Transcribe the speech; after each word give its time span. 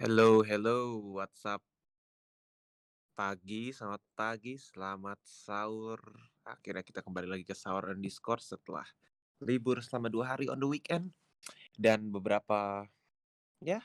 Hello 0.00 0.40
hello, 0.40 0.96
what's 1.12 1.44
up? 1.44 1.60
Pagi, 3.12 3.68
selamat 3.68 4.00
pagi, 4.16 4.56
selamat 4.56 5.20
sahur. 5.20 6.00
Akhirnya 6.40 6.80
kita 6.80 7.04
kembali 7.04 7.28
lagi 7.28 7.44
ke 7.44 7.52
Sahur 7.52 7.92
on 7.92 8.00
Discord 8.00 8.40
setelah 8.40 8.88
libur 9.44 9.84
selama 9.84 10.08
2 10.08 10.24
hari 10.24 10.46
on 10.48 10.56
the 10.56 10.64
weekend. 10.64 11.12
Dan 11.76 12.08
beberapa, 12.08 12.88
ya 13.60 13.84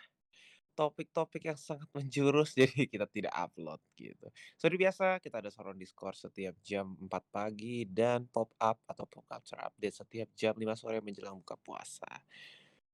topik-topik 0.80 1.52
yang 1.52 1.60
sangat 1.60 1.92
menjurus 1.92 2.56
jadi 2.64 2.88
kita 2.88 3.12
tidak 3.12 3.36
upload 3.36 3.84
gitu. 4.00 4.32
Seperti 4.56 4.88
biasa 4.88 5.20
kita 5.20 5.44
ada 5.44 5.52
Sahur 5.52 5.76
on 5.76 5.80
Discord 5.84 6.16
setiap 6.16 6.56
jam 6.64 6.96
4 6.96 7.12
pagi 7.28 7.84
dan 7.92 8.24
pop 8.32 8.56
up 8.64 8.80
atau 8.88 9.04
pop 9.04 9.28
culture 9.28 9.60
update 9.60 10.00
setiap 10.00 10.32
jam 10.32 10.56
5 10.56 10.80
sore 10.80 11.04
menjelang 11.04 11.36
buka 11.44 11.60
puasa. 11.60 12.08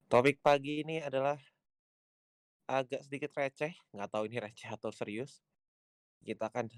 Topik 0.09 0.41
pagi 0.41 0.81
ini 0.81 1.05
adalah 1.05 1.37
agak 2.69 3.01
sedikit 3.05 3.31
receh, 3.37 3.73
nggak 3.93 4.09
tahu 4.11 4.23
ini 4.29 4.37
receh 4.41 4.69
atau 4.69 4.91
serius. 4.93 5.41
Kita 6.21 6.49
akan 6.49 6.69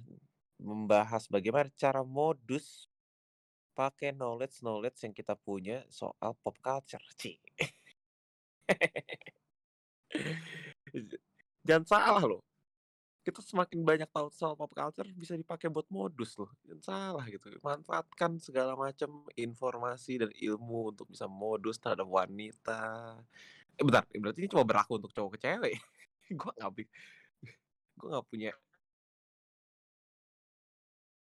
membahas 0.62 1.28
bagaimana 1.28 1.68
cara 1.76 2.02
modus 2.06 2.88
pakai 3.74 4.14
knowledge-knowledge 4.14 5.02
yang 5.04 5.14
kita 5.18 5.34
punya 5.34 5.82
soal 5.90 6.38
pop 6.40 6.56
culture, 6.62 7.02
ci. 7.18 7.42
Jangan 11.68 11.86
salah 11.88 12.24
loh. 12.24 12.42
Kita 13.24 13.40
semakin 13.40 13.88
banyak 13.88 14.12
tahu 14.12 14.28
soal 14.36 14.60
pop 14.60 14.68
culture 14.76 15.08
bisa 15.16 15.40
dipakai 15.40 15.72
buat 15.72 15.88
modus 15.88 16.36
loh, 16.36 16.52
jangan 16.68 16.84
salah 16.84 17.26
gitu. 17.32 17.56
Manfaatkan 17.64 18.36
segala 18.36 18.76
macam 18.76 19.24
informasi 19.40 20.20
dan 20.20 20.28
ilmu 20.36 20.92
untuk 20.92 21.08
bisa 21.08 21.24
modus 21.24 21.80
terhadap 21.80 22.04
wanita. 22.04 23.16
Eh 23.80 23.84
bentar, 23.86 24.06
berarti 24.22 24.40
ini 24.46 24.50
cuma 24.54 24.64
berlaku 24.70 25.02
untuk 25.02 25.12
cowok 25.18 25.32
ke 25.38 25.40
cewek? 25.50 25.74
Nggak 26.34 26.70
bi 26.78 26.84
gua 27.98 28.08
nggak 28.20 28.26
punya 28.30 28.54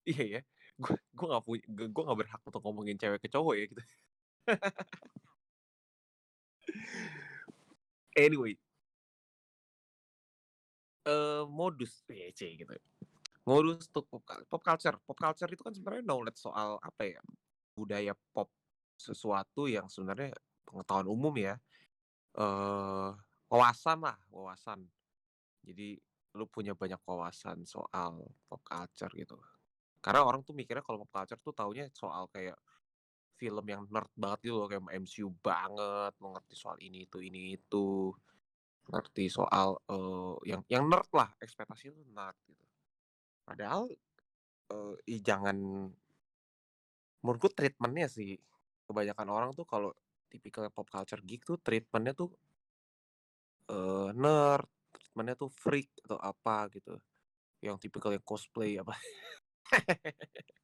Iya 0.10 0.24
ya, 0.34 0.40
gua 0.82 0.96
gua 1.18 1.26
nggak 1.30 1.44
punya 1.48 1.64
gua 1.94 2.04
nggak 2.06 2.20
berhak 2.22 2.42
untuk 2.48 2.62
ngomongin 2.64 2.98
cewek 3.02 3.20
ke 3.26 3.30
cowok 3.34 3.54
ya 3.60 3.64
gitu. 3.72 3.82
Anyway. 8.18 8.58
Eee, 11.06 11.46
modus, 11.46 12.02
ece 12.10 12.50
gitu. 12.58 12.74
Modus 13.46 13.88
untuk 13.94 14.06
pop 14.10 14.24
pop 14.50 14.62
culture 14.64 14.98
pop 15.06 15.18
culture 15.20 15.50
itu 15.52 15.64
kan 15.66 15.74
sebenarnya 15.76 16.06
knowledge 16.08 16.40
soal 16.42 16.78
apa 16.82 17.04
ya, 17.18 17.22
budaya 17.78 18.14
pop 18.34 18.50
sesuatu 18.98 19.68
yang 19.70 19.88
sebenarnya 19.92 20.34
pengetahuan 20.68 21.08
umum 21.10 21.34
ya, 21.38 21.56
eee, 22.38 23.10
wawasan 23.52 24.00
lah, 24.06 24.18
wawasan. 24.32 24.86
Jadi 25.66 25.98
lu 26.38 26.46
punya 26.52 26.74
banyak 26.78 27.00
wawasan 27.08 27.64
soal 27.68 28.26
pop 28.50 28.62
culture 28.66 29.12
gitu. 29.16 29.38
Karena 30.04 30.22
orang 30.28 30.42
tuh 30.48 30.54
mikirnya 30.58 30.84
kalau 30.86 31.04
pop 31.06 31.12
culture 31.24 31.40
tuh 31.42 31.54
taunya 31.56 31.88
soal 31.96 32.28
kayak 32.34 32.58
film 33.40 33.66
yang 33.68 33.84
nerd 33.92 34.12
banget 34.16 34.40
gitu 34.52 34.56
loh, 34.64 34.68
kayak 34.72 34.84
MCU 35.04 35.30
banget, 35.44 36.14
mengerti 36.24 36.56
soal 36.58 36.78
ini 36.84 37.06
itu 37.08 37.20
ini 37.24 37.56
itu, 37.60 38.14
ngerti 38.92 39.26
soal, 39.32 39.80
eee, 39.90 40.34
yang 40.56 40.62
yang 40.72 40.86
nerd 40.92 41.10
lah, 41.16 41.30
ekspektasinya 41.44 41.94
tuh 42.00 42.08
nerd 42.14 42.38
gitu. 42.50 42.66
Padahal, 43.48 43.84
eee, 44.74 44.94
ih 45.18 45.22
jangan 45.26 45.58
menurutku 47.24 47.50
treatment-nya 47.56 48.08
sih, 48.12 48.36
kebanyakan 48.88 49.28
orang 49.32 49.50
tuh 49.56 49.66
kalau 49.68 49.92
tipikal 50.36 50.64
pop 50.76 50.88
culture 50.94 51.22
geek 51.30 51.42
tuh 51.50 51.58
treatment-nya 51.66 52.14
tuh 52.22 52.30
eee, 53.70 54.08
nerd, 54.24 54.68
treatment-nya 54.94 55.36
tuh 55.42 55.50
freak 55.64 55.90
atau 56.06 56.18
apa 56.22 56.56
gitu, 56.76 56.94
yang 57.66 57.76
tipikal 57.82 58.12
yang 58.16 58.26
cosplay 58.26 58.78
apa. 58.82 58.94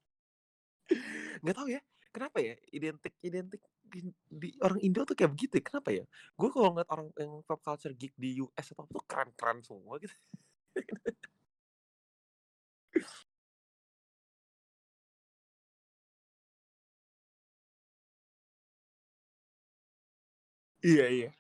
Nggak 1.44 1.56
tahu 1.58 1.68
ya, 1.74 1.82
kenapa 2.14 2.38
ya 2.42 2.54
identik 2.74 3.14
identik 3.26 3.62
di 3.82 4.00
di 4.30 4.50
orang 4.64 4.80
Indo 4.86 5.02
tuh 5.04 5.18
kayak 5.18 5.32
begitu 5.36 5.54
ya, 5.60 5.64
kenapa 5.66 5.90
ya? 5.92 6.04
Gue 6.38 6.50
kalau 6.54 6.70
ngeliat 6.74 6.90
orang 6.94 7.08
yang 7.18 7.34
pop 7.46 7.60
culture 7.66 7.94
geek 7.98 8.14
di 8.16 8.40
US 8.46 8.66
atau 8.74 8.86
apa 8.86 8.92
tuh 8.94 9.04
keren-keren 9.10 9.60
semua 9.66 9.98
gitu. 10.02 10.16
Iya 20.84 21.06
iya. 21.10 21.32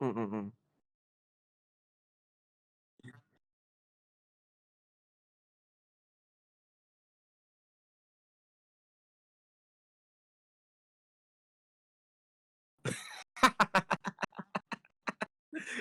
Mhm 0.00 0.20
mhm. 0.20 0.52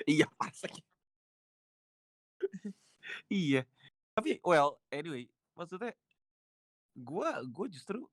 Iya 0.08 0.26
pasti. 0.40 0.82
Iya, 3.34 3.66
tapi 4.16 4.38
well 4.46 4.78
anyway, 4.94 5.26
maksudnya 5.58 5.94
gua 6.96 7.40
gua 7.48 7.68
justru 7.72 8.04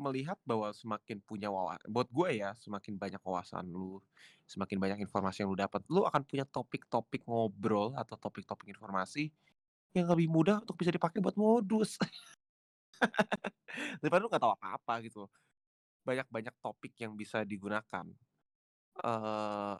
melihat 0.00 0.40
bahwa 0.48 0.72
semakin 0.72 1.20
punya 1.20 1.52
wawa 1.52 1.76
buat 1.84 2.08
gue 2.08 2.40
ya, 2.40 2.56
semakin 2.56 2.96
banyak 2.96 3.20
wawasan 3.20 3.68
lu, 3.68 4.00
semakin 4.48 4.80
banyak 4.80 4.98
informasi 5.04 5.44
yang 5.44 5.52
lu 5.52 5.58
dapat, 5.60 5.84
lu 5.92 6.08
akan 6.08 6.24
punya 6.24 6.48
topik-topik 6.48 7.28
ngobrol 7.28 7.92
atau 7.92 8.16
topik-topik 8.16 8.72
informasi 8.72 9.28
yang 9.96 10.06
lebih 10.10 10.28
mudah 10.30 10.62
untuk 10.64 10.76
bisa 10.80 10.92
dipakai 10.94 11.20
buat 11.24 11.36
modus. 11.36 11.98
Daripada 14.02 14.20
lu 14.24 14.28
nggak 14.30 14.42
tahu 14.42 14.52
apa-apa 14.56 14.94
gitu. 15.06 15.26
Banyak-banyak 16.06 16.54
topik 16.64 16.94
yang 17.00 17.14
bisa 17.18 17.42
digunakan. 17.46 18.06
Eee, 19.00 19.74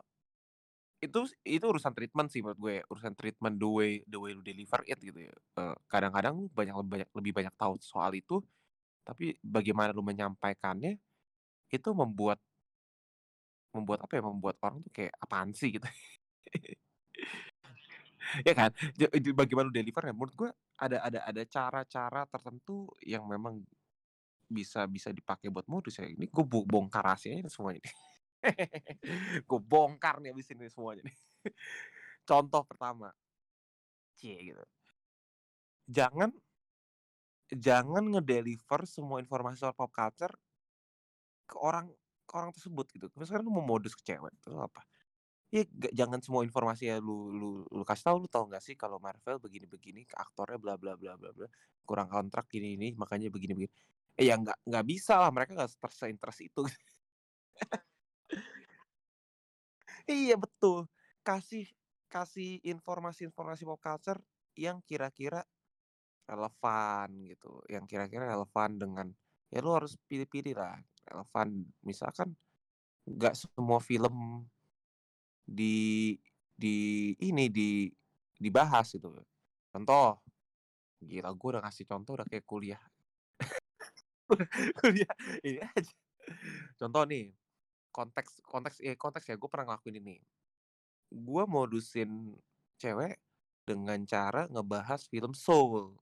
itu 1.01 1.21
itu 1.49 1.65
urusan 1.65 1.93
treatment 1.97 2.29
sih 2.33 2.41
menurut 2.45 2.59
gue 2.61 2.75
urusan 2.93 3.15
treatment 3.17 3.57
the 3.61 3.69
way 3.69 3.91
the 4.09 4.19
way 4.21 4.33
lu 4.37 4.43
deliver 4.45 4.81
it 4.89 4.99
gitu 5.01 5.17
ya. 5.29 5.33
Eee, 5.59 5.75
kadang-kadang 5.89 6.35
lu 6.37 6.47
banyak 6.53 6.75
lebih 6.77 6.91
banyak 6.93 7.09
lebih 7.17 7.33
banyak 7.37 7.55
tahu 7.57 7.75
soal 7.83 8.13
itu, 8.17 8.41
tapi 9.07 9.37
bagaimana 9.45 9.93
lu 9.97 10.03
menyampaikannya, 10.07 10.99
itu 11.73 11.91
membuat 11.97 12.39
membuat 13.75 14.03
apa 14.07 14.13
ya, 14.19 14.23
membuat 14.27 14.57
orang 14.67 14.83
tuh 14.83 14.93
kayak, 14.95 15.15
"Apaan 15.23 15.51
sih?" 15.55 15.71
Gitu. 15.75 15.87
Ya 18.47 18.53
kan? 18.57 18.71
Bagaimana 19.37 19.69
lu 19.71 19.75
deliver 19.75 20.03
ya, 20.05 20.13
menurut 20.15 20.35
gue 20.37 20.51
ada 20.81 20.99
ada 21.05 21.21
ada 21.27 21.43
cara-cara 21.47 22.23
tertentu 22.29 22.89
yang 23.05 23.25
memang 23.29 23.61
bisa 24.51 24.85
bisa 24.91 25.11
dipakai 25.15 25.49
buat 25.53 25.67
modus 25.71 25.99
ya. 26.01 26.07
Ini 26.09 26.27
gue 26.31 26.45
bo 26.47 26.65
bongkar 26.67 27.05
rahasianya 27.07 27.47
nih 27.49 27.53
semuanya 27.55 27.81
nih. 27.87 27.95
Gue 29.49 29.61
bongkar 29.61 30.21
nih 30.23 30.33
abis 30.33 30.49
ini 30.57 30.67
semuanya 30.73 31.03
nih. 31.09 31.17
Contoh 32.29 32.63
pertama. 32.67 33.13
Cie 34.19 34.37
gitu. 34.45 34.63
Jangan 35.89 36.41
jangan 37.51 38.07
ngedeliver 38.15 38.87
semua 38.87 39.19
informasi 39.19 39.59
soal 39.67 39.75
pop 39.75 39.91
culture 39.91 40.35
ke 41.51 41.57
orang 41.59 41.91
ke 42.29 42.33
orang 42.39 42.55
tersebut 42.55 42.87
gitu. 42.95 43.07
Misalkan 43.19 43.43
lu 43.43 43.51
mau 43.55 43.65
modus 43.67 43.99
ke 43.99 44.03
cewek, 44.07 44.31
itu 44.39 44.55
apa, 44.55 44.87
ya 45.55 45.65
ga 45.69 45.91
jangan 45.95 46.21
semua 46.25 46.43
informasi 46.47 46.91
ya 46.93 46.97
lu 47.03 47.33
lu 47.35 47.51
lu 47.71 47.85
kasih 47.87 48.05
tahu, 48.13 48.17
"Lu 48.27 48.29
tahu 48.31 48.45
nggak 48.53 48.63
sih 48.65 48.77
kalau 48.79 48.99
Marvel 49.03 49.39
begini-begini, 49.43 50.07
aktornya 50.15 50.59
bla 50.63 50.75
bla 50.81 50.95
bla 50.99 51.15
bla 51.21 51.31
bla, 51.37 51.49
kurang 51.89 52.09
kontrak 52.13 52.47
ini 52.59 52.77
ini 52.79 52.89
makanya 52.99 53.29
begini 53.35 53.53
begini." 53.59 53.73
Eh, 54.21 54.27
ya 54.31 54.37
nggak 54.41 54.59
nggak 54.69 54.85
bisalah, 54.89 55.31
mereka 55.35 55.53
nggak 55.59 55.71
ter 55.81 55.93
se-interest 55.95 56.41
itu. 56.47 56.63
Iya 60.11 60.35
betul, 60.35 60.91
kasih 61.23 61.71
kasih 62.11 62.59
informasi-informasi 62.67 63.63
pop 63.63 63.79
culture 63.79 64.19
yang 64.59 64.83
kira-kira 64.83 65.47
relevan 66.31 67.09
gitu, 67.31 67.63
yang 67.71 67.85
kira-kira 67.91 68.25
relevan 68.35 68.71
dengan 68.83 69.07
ya 69.55 69.59
lu 69.63 69.71
harus 69.79 69.95
pilih-pilih 70.11 70.55
lah, 70.59 70.79
relevan. 71.07 71.49
Misalkan 71.87 72.35
nggak 73.07 73.35
semua 73.39 73.79
film 73.83 74.47
di 75.47 76.17
di 76.55 76.77
ini, 77.23 77.47
di 77.51 77.89
dibahas 78.39 78.93
gitu. 78.97 79.11
Contoh, 79.73 80.19
gila 81.03 81.31
gue 81.35 81.49
udah 81.57 81.63
ngasih 81.67 81.87
contoh 81.89 82.13
udah 82.19 82.27
kayak 82.29 82.47
kuliah. 82.47 82.83
Kuliah 84.81 85.13
ini 85.45 85.61
aja. 85.63 85.93
Contoh 86.79 87.05
nih, 87.09 87.35
konteks 87.93 88.41
konteks 88.47 88.77
ya 88.83 88.95
konteks 88.95 89.27
ya, 89.31 89.37
gue 89.37 89.49
pernah 89.51 89.75
ngelakuin 89.75 89.99
ini. 90.03 90.17
Gue 91.11 91.45
modusin 91.47 92.35
cewek 92.81 93.19
dengan 93.67 94.01
cara 94.07 94.47
ngebahas 94.51 95.07
film 95.11 95.33
Soul. 95.35 95.95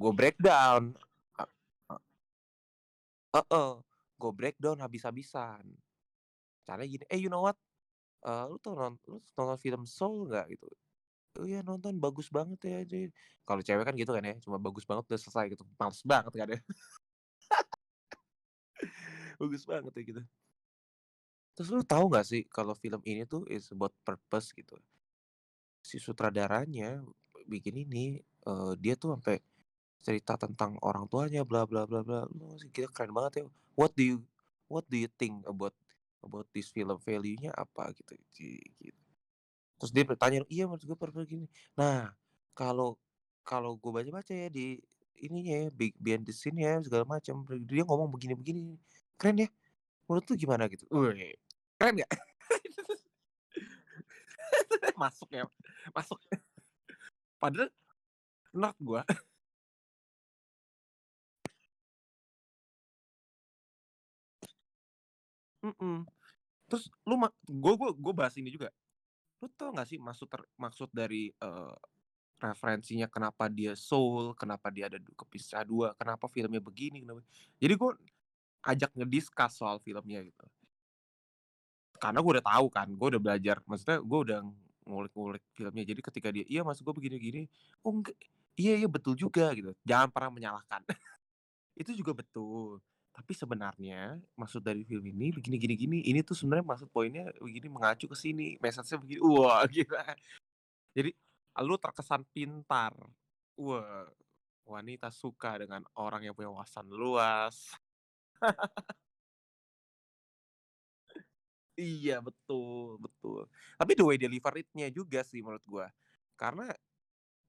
Gue 0.00 0.12
breakdown. 0.16 0.94
A 1.38 1.98
heeh, 3.34 3.72
gue 4.20 4.32
breakdown 4.32 4.78
habis-habisan. 4.80 5.62
Caranya 6.64 6.88
gini, 6.88 7.04
"Eh, 7.12 7.20
you 7.20 7.28
know 7.28 7.44
what? 7.44 7.58
Eee, 8.24 8.44
lu 8.50 8.56
tuh 8.62 8.74
non 8.78 8.94
lu 9.10 9.20
nonton 9.36 9.58
film 9.60 9.84
Soul 9.88 10.30
nggak?" 10.30 10.46
Gitu. 10.56 10.66
"Oh 11.40 11.46
iya 11.48 11.60
nonton, 11.66 11.98
bagus 12.00 12.28
banget 12.32 12.60
ya 12.66 12.80
ini." 12.86 13.10
Kalau 13.48 13.62
cewek 13.64 13.84
kan 13.88 13.94
gitu 13.98 14.12
kan 14.16 14.24
ya, 14.24 14.36
cuma 14.44 14.58
bagus 14.62 14.84
banget 14.88 15.04
udah 15.10 15.20
selesai 15.20 15.46
gitu, 15.54 15.64
males 15.80 16.02
banget 16.06 16.32
kan 16.34 16.48
ya. 16.56 16.60
Bagus 19.40 19.64
banget 19.66 19.92
ya 19.98 20.02
gitu. 20.10 20.22
Terus 21.54 21.68
lu 21.74 21.82
tahu 21.92 22.04
nggak 22.10 22.26
sih 22.30 22.42
kalau 22.56 22.74
film 22.82 23.00
ini 23.10 23.22
tuh 23.32 23.42
is 23.56 23.66
about 23.74 23.94
purpose 24.06 24.48
gitu. 24.58 24.74
Si 25.84 26.00
sutradaranya 26.00 27.04
bikin 27.44 27.84
ini, 27.84 28.16
eee, 28.48 28.72
dia 28.80 28.94
tuh 28.96 29.12
sampai 29.14 29.36
cerita 30.04 30.34
tentang 30.40 30.76
orang 30.84 31.04
tuanya 31.12 31.42
bla 31.44 31.64
bla 31.68 31.84
bla 31.90 32.00
bla. 32.06 32.20
Lu 32.32 32.54
masih 32.56 32.68
gila 32.74 32.88
keren 32.96 33.12
banget 33.16 33.32
ya. 33.40 33.44
What 33.78 33.92
do 33.98 34.04
you 34.04 34.18
what 34.72 34.84
do 34.88 34.96
you 35.00 35.10
think 35.20 35.44
about 35.48 35.74
about 36.24 36.48
this 36.56 36.72
film, 36.72 36.96
value-nya 37.04 37.52
apa 37.54 37.92
gitu, 37.96 38.16
gitu. 38.32 39.02
Terus 39.80 39.92
dia 39.94 40.04
bertanya, 40.06 40.40
"Iya 40.48 40.64
maksud 40.70 40.86
gue 40.88 40.98
purpose 40.98 41.26
gini." 41.28 41.46
Nah, 41.78 42.12
kalau 42.56 42.96
kalau 43.44 43.76
gue 43.80 43.90
baca-baca 43.92 44.32
ya 44.32 44.48
di 44.52 44.78
ininya 45.20 45.66
ya, 45.66 45.68
be 45.74 45.92
behind 46.00 46.24
the 46.28 46.34
scene-nya 46.34 46.80
segala 46.84 47.04
macam, 47.08 47.44
dia 47.68 47.84
ngomong 47.86 48.08
begini-begini. 48.14 48.76
Keren 49.20 49.36
ya. 49.46 49.48
Menurut 50.08 50.24
lu 50.30 50.34
gimana 50.38 50.64
gitu? 50.72 50.84
Wih, 50.92 51.36
keren 51.78 51.94
nggak? 52.00 52.12
Masuk 55.00 55.28
ya, 55.34 55.44
masuk. 55.94 56.18
Padahal 57.42 57.70
nerd 58.54 58.78
gua. 58.82 59.02
Mhm. 65.64 66.04
Terus 66.70 66.84
lu 67.08 67.16
ma 67.20 67.28
gua 67.48 67.74
gua 67.94 68.14
bahas 68.14 68.34
ini 68.40 68.50
juga. 68.52 68.70
Lu 69.42 69.46
tau 69.54 69.70
nggak 69.74 69.88
sih 69.90 69.98
maksud 70.00 70.26
ter 70.30 70.40
maksud 70.58 70.88
dari, 70.94 71.30
eee, 71.34 71.74
referensinya 72.42 73.06
kenapa 73.10 73.46
dia 73.52 73.72
Soul, 73.78 74.34
kenapa 74.38 74.68
dia 74.74 74.90
ada 74.92 74.98
kepisah 75.16 75.62
2, 75.66 75.94
kenapa 75.98 76.26
filmnya 76.30 76.60
begini, 76.62 77.02
kenapa 77.04 77.22
jadi 77.62 77.74
gua 77.78 77.94
ajak 78.64 78.90
nge-discuss 78.96 79.60
soal 79.60 79.76
filmnya 79.84 80.24
gitu. 80.24 80.46
Karena 82.00 82.18
gue 82.20 82.32
udah 82.40 82.46
tahu 82.46 82.66
kan, 82.72 82.88
gue 82.90 83.08
udah 83.16 83.22
belajar, 83.22 83.56
maksudnya 83.64 84.02
gue 84.02 84.18
udah 84.30 84.38
ngulik-ngulik 84.84 85.44
filmnya. 85.56 85.84
Jadi 85.88 86.00
ketika 86.04 86.28
dia, 86.32 86.44
"Iya 86.48 86.60
maksud 86.66 86.84
gue 86.84 86.94
begini-gini." 86.96 87.48
"Oh 87.84 87.92
engga 88.00 88.12
iya 88.58 88.76
iya 88.76 88.88
betul 88.90 89.16
juga," 89.16 89.52
gitu. 89.56 89.72
Jangan 89.86 90.08
pernah 90.12 90.30
menyalahkan. 90.32 90.82
Itu 91.80 91.92
juga 91.96 92.12
betul. 92.16 92.80
Tapi 93.14 93.32
sebenarnya 93.32 94.18
maksud 94.34 94.60
dari 94.66 94.82
film 94.82 95.06
ini 95.06 95.30
begini 95.30 95.56
gini 95.56 95.74
gini, 95.78 95.98
ini 96.02 96.20
tuh 96.26 96.34
sebenarnya 96.34 96.66
maksud 96.66 96.88
poinnya 96.90 97.30
begini 97.38 97.70
mengacu 97.70 98.10
ke 98.10 98.16
sini, 98.18 98.58
message-nya 98.58 98.98
begini. 98.98 99.20
Wah 99.22 99.62
gila. 99.72 100.02
Jadi 100.98 101.10
lu 101.62 101.74
terkesan 101.78 102.26
pintar. 102.34 102.92
Wah, 103.54 104.10
wanita 104.66 105.14
suka 105.14 105.62
dengan 105.62 105.86
orang 105.94 106.26
yang 106.26 106.34
punya 106.34 106.50
wawasan 106.50 106.90
luas. 106.90 107.78
Iya 111.74 112.22
betul 112.22 113.02
betul. 113.02 113.50
Tapi 113.74 113.92
the 113.98 114.06
way 114.06 114.14
deliver 114.14 114.54
it-nya 114.54 114.86
juga 114.94 115.26
sih 115.26 115.42
menurut 115.42 115.64
gua. 115.66 115.86
Karena, 116.38 116.70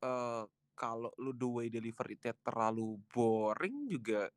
eee, 0.03 0.43
kalau 0.77 1.11
lu 1.21 1.31
the 1.35 1.47
way 1.49 1.67
deliver 1.73 2.05
it-nya 2.11 2.33
terlalu 2.45 2.99
boring 3.13 3.89
juga 3.91 4.29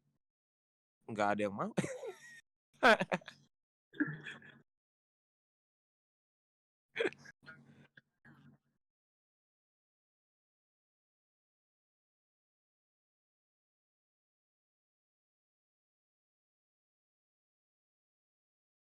nggak 1.08 1.28
ada 1.34 1.40
yang 1.49 1.55
mau. 1.56 1.72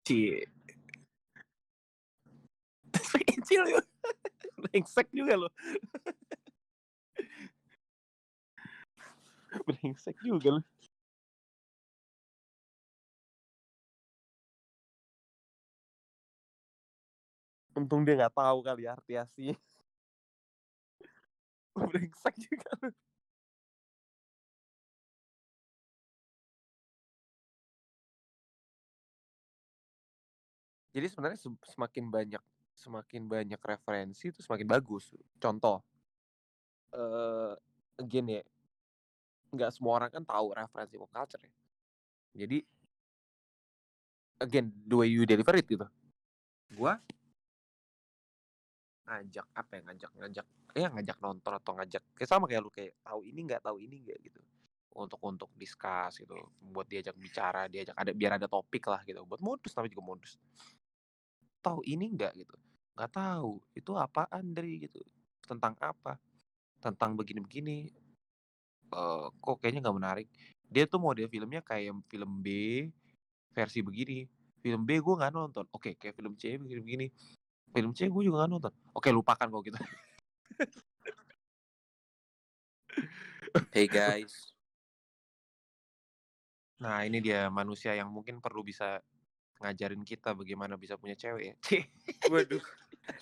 Cie. 0.10 0.42
Kecil 3.30 3.62
ya. 3.62 3.82
Brengsek 4.58 5.06
juga 5.14 5.38
lu. 5.38 5.46
Brengsek 9.70 10.18
juga 10.26 10.58
lu. 10.58 10.66
Untung 17.78 18.02
dia 18.02 18.18
nggak 18.18 18.34
tahu 18.34 18.66
kali 18.66 18.90
ya 18.90 18.98
arti 18.98 19.14
aslinya. 19.14 19.54
Brengsek 21.94 22.34
juga 22.50 22.70
lu. 22.82 22.90
Jadi 30.96 31.06
sebenarnya 31.10 31.40
sem 31.40 31.54
semakin 31.66 32.06
banyak 32.10 32.44
semakin 32.74 33.24
banyak 33.28 33.60
referensi 33.62 34.32
itu 34.32 34.40
semakin 34.42 34.68
bagus. 34.70 35.14
Contoh 35.38 35.84
eee, 36.94 37.54
again 38.00 38.28
ya, 38.30 38.42
nggak 39.54 39.72
semua 39.74 39.94
orang 40.02 40.12
kan 40.14 40.24
tahu 40.26 40.54
referensi 40.54 40.96
pop 41.02 41.10
culture 41.14 41.42
ya. 41.42 41.52
Jadi 42.46 42.58
again, 44.40 44.72
the 44.88 44.96
way 44.98 45.08
you 45.08 45.26
deliver 45.26 45.56
it 45.56 45.68
gitu. 45.68 45.86
Gua 46.74 47.00
ngajak 49.08 49.46
apa 49.58 49.72
ya, 49.78 49.82
ngajak 49.90 50.12
ngajak 50.20 50.46
ya 50.78 50.88
ngajak 50.94 51.18
nonton 51.26 51.54
atau 51.60 51.72
ngajak 51.78 52.04
kayak 52.16 52.30
sama 52.30 52.46
kayak 52.50 52.62
lu, 52.66 52.70
kayak 52.70 52.94
tahu 53.02 53.20
ini 53.26 53.40
nggak 53.48 53.62
tahu 53.66 53.78
ini 53.82 53.96
nggak 54.06 54.20
gitu. 54.28 54.40
Untuk 54.94 55.20
untuk 55.24 55.50
discuss 55.56 56.20
gitu, 56.22 56.36
buat 56.74 56.86
diajak 56.92 57.16
bicara, 57.16 57.70
diajak 57.72 57.96
ada 57.96 58.12
biar 58.12 58.38
ada 58.42 58.48
topik 58.52 58.84
lah 58.92 59.02
gitu, 59.08 59.24
buat 59.26 59.40
modus 59.42 59.72
namanya 59.78 59.94
juga 59.96 60.06
modus. 60.12 60.32
"Tahu 61.60 61.84
ini 61.86 62.10
nggak?" 62.16 62.34
Gitu. 62.40 62.56
"Nggak 62.96 63.12
tahu." 63.12 63.60
"Itu 63.76 63.96
apaan, 63.96 64.56
Dri?" 64.56 64.83
Gitu. 64.88 65.00
"Tentang 65.45 65.76
apa?" 65.80 66.16
"Tentang 66.80 67.16
begini-begini." 67.16 67.92
Eee, 68.90 69.26
"Kok 69.40 69.57
kayaknya 69.62 69.86
nggak 69.86 69.98
menarik." 69.98 70.28
Dia 70.69 70.86
tuh 70.86 71.02
model 71.02 71.26
filmnya 71.30 71.66
kayak 71.66 71.98
film 72.10 72.42
B, 72.45 72.48
versi 73.54 73.81
begini. 73.81 74.26
Film 74.60 74.83
B 74.86 75.00
gue 75.00 75.16
nggak 75.16 75.33
nonton. 75.33 75.66
Oke, 75.72 75.95
kayak 75.95 76.14
film 76.19 76.36
C 76.38 76.60
begini-begini. 76.60 77.07
Film 77.74 77.92
C 77.95 78.06
gue 78.10 78.22
juga 78.26 78.44
nggak 78.45 78.52
nonton. 78.52 78.74
Oke 78.94 79.10
lupakan 79.10 79.48
kalau 79.50 79.64
gitu. 79.66 79.78
Hey 83.74 83.88
guys. 83.88 84.54
Nah 86.80 87.04
ini 87.04 87.19
dia 87.19 87.52
manusia 87.52 87.95
yang 87.95 88.07
mungkin 88.12 88.40
perlu 88.40 88.64
bisa 88.64 89.04
ngajarin 89.59 90.07
kita 90.07 90.31
bagaimana 90.31 90.80
bisa 90.80 90.95
punya 90.95 91.19
cewek 91.19 91.51
ya. 91.51 91.56
Waduh. 92.31 92.63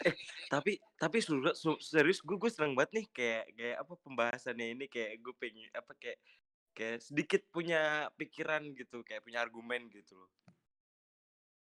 Eh, 0.06 0.14
tapi 0.52 0.78
tapi 1.00 1.18
serius 1.82 2.20
gue 2.22 2.38
gue 2.38 2.52
seneng 2.52 2.76
banget 2.76 3.02
nih 3.02 3.06
kayak 3.10 3.46
kayak 3.56 3.78
apa 3.82 3.94
pembahasannya 4.04 4.68
ini 4.76 4.86
kayak 4.92 5.24
gue 5.24 5.34
pengen 5.40 5.72
apa 5.74 5.96
kayak 5.96 6.20
kayak 6.78 7.02
sedikit 7.02 7.42
punya 7.50 8.06
pikiran 8.14 8.62
gitu, 8.78 9.02
kayak 9.02 9.26
punya 9.26 9.42
argumen 9.42 9.90
gitu 9.90 10.14
loh. 10.14 10.30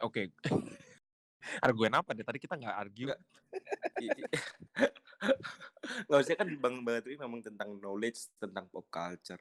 Oke. 0.03 0.35
Argumen 1.63 1.95
apa 1.95 2.11
deh? 2.11 2.27
Tadi 2.27 2.43
kita 2.43 2.59
nggak 2.59 2.75
argue. 2.75 3.07
Nggak. 3.07 3.21
Maksudnya 6.11 6.37
kan 6.43 6.49
Bang 6.59 6.83
Badri 6.83 7.15
ngomong 7.15 7.39
tentang 7.39 7.79
knowledge 7.79 8.27
tentang 8.35 8.67
pop 8.67 8.83
culture. 8.91 9.39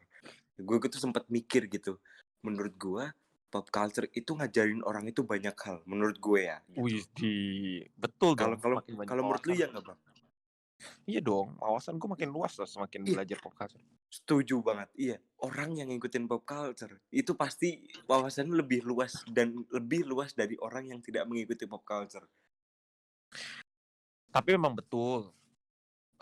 Gue 0.54 0.78
tuh 0.86 1.02
sempet 1.02 1.26
mikir 1.26 1.66
gitu. 1.66 1.98
Menurut 2.46 2.78
gue 2.78 3.10
pop 3.52 3.66
culture 3.76 4.08
itu 4.20 4.30
ngajarin 4.38 4.82
orang 4.90 5.04
itu 5.12 5.22
banyak 5.32 5.56
hal, 5.64 5.76
menurut 5.90 6.16
gue 6.26 6.40
ya, 6.50 6.58
gitu. 6.76 6.98
Widih, 7.16 7.88
betul 7.96 8.36
Kalau 8.38 8.56
kalau 8.60 8.78
kalau 9.08 9.22
menurut 9.24 9.42
lu 9.48 9.52
iya 9.56 9.66
nggak, 9.72 9.84
Bang? 9.88 9.98
Iya 11.10 11.20
dong, 11.22 11.48
wawasan 11.62 11.96
gue 12.00 12.08
makin 12.14 12.30
luas 12.34 12.52
lah 12.60 12.68
semakin 12.68 13.02
Iya. 13.06 13.14
belajar 13.14 13.38
pop 13.38 13.54
culture. 13.54 13.80
Setuju 14.10 14.62
banget, 14.62 14.88
iya. 14.98 15.16
Orang 15.42 15.76
yang 15.78 15.88
ngikutin 15.92 16.24
pop 16.30 16.42
culture, 16.46 16.94
itu 17.12 17.32
pasti 17.36 17.68
wawasannya 18.10 18.54
lebih 18.62 18.80
luas 18.86 19.22
dan 19.36 19.48
lebih 19.70 20.06
luas 20.10 20.32
dari 20.34 20.54
orang 20.62 20.84
yang 20.94 21.00
tidak 21.06 21.24
mengikuti 21.30 21.64
pop 21.68 21.82
culture. 21.86 22.26
Tapi 24.34 24.48
memang 24.56 24.74
betul. 24.76 25.32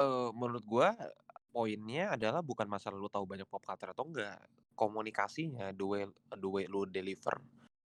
Eee, 0.01 0.29
menurut 0.35 0.65
gua 0.67 0.95
poinnya 1.55 2.15
adalah 2.19 2.43
bukan 2.43 2.67
masalah 2.67 2.99
lu 2.99 3.09
tahu 3.11 3.25
banyak 3.29 3.47
pop 3.49 3.63
culture 3.63 3.91
atau 3.95 4.05
enggak, 4.09 4.39
komunikasinya, 4.77 5.73
the 5.75 5.87
way 5.87 6.03
the 6.35 6.49
way 6.51 6.65
lu 6.69 6.85
deliver 6.87 7.41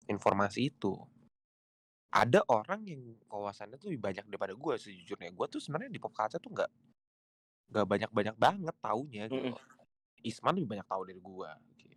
informasi 0.09 0.69
itu. 0.73 0.93
ada 2.11 2.43
orang 2.51 2.83
yang 2.83 2.99
wawasannya 3.31 3.79
tuh 3.79 3.87
lebih 3.87 4.03
banyak 4.11 4.25
daripada 4.27 4.51
gue 4.51 4.73
sejujurnya. 4.75 5.31
Gue 5.31 5.47
tuh 5.47 5.63
sebenarnya 5.63 5.95
di 5.95 5.99
pop 6.01 6.11
culture 6.11 6.43
tuh 6.43 6.51
nggak 6.51 6.67
nggak 7.71 7.87
banyak-banyak 7.87 8.35
banget 8.35 8.75
taunya 8.83 9.23
gitu. 9.31 9.39
Mhm. 9.39 9.55
loh. 9.55 9.63
Isman 10.21 10.53
lebih 10.59 10.69
banyak 10.75 10.87
tahu 10.91 11.01
dari 11.07 11.21
gue. 11.23 11.49
Gitu. 11.79 11.95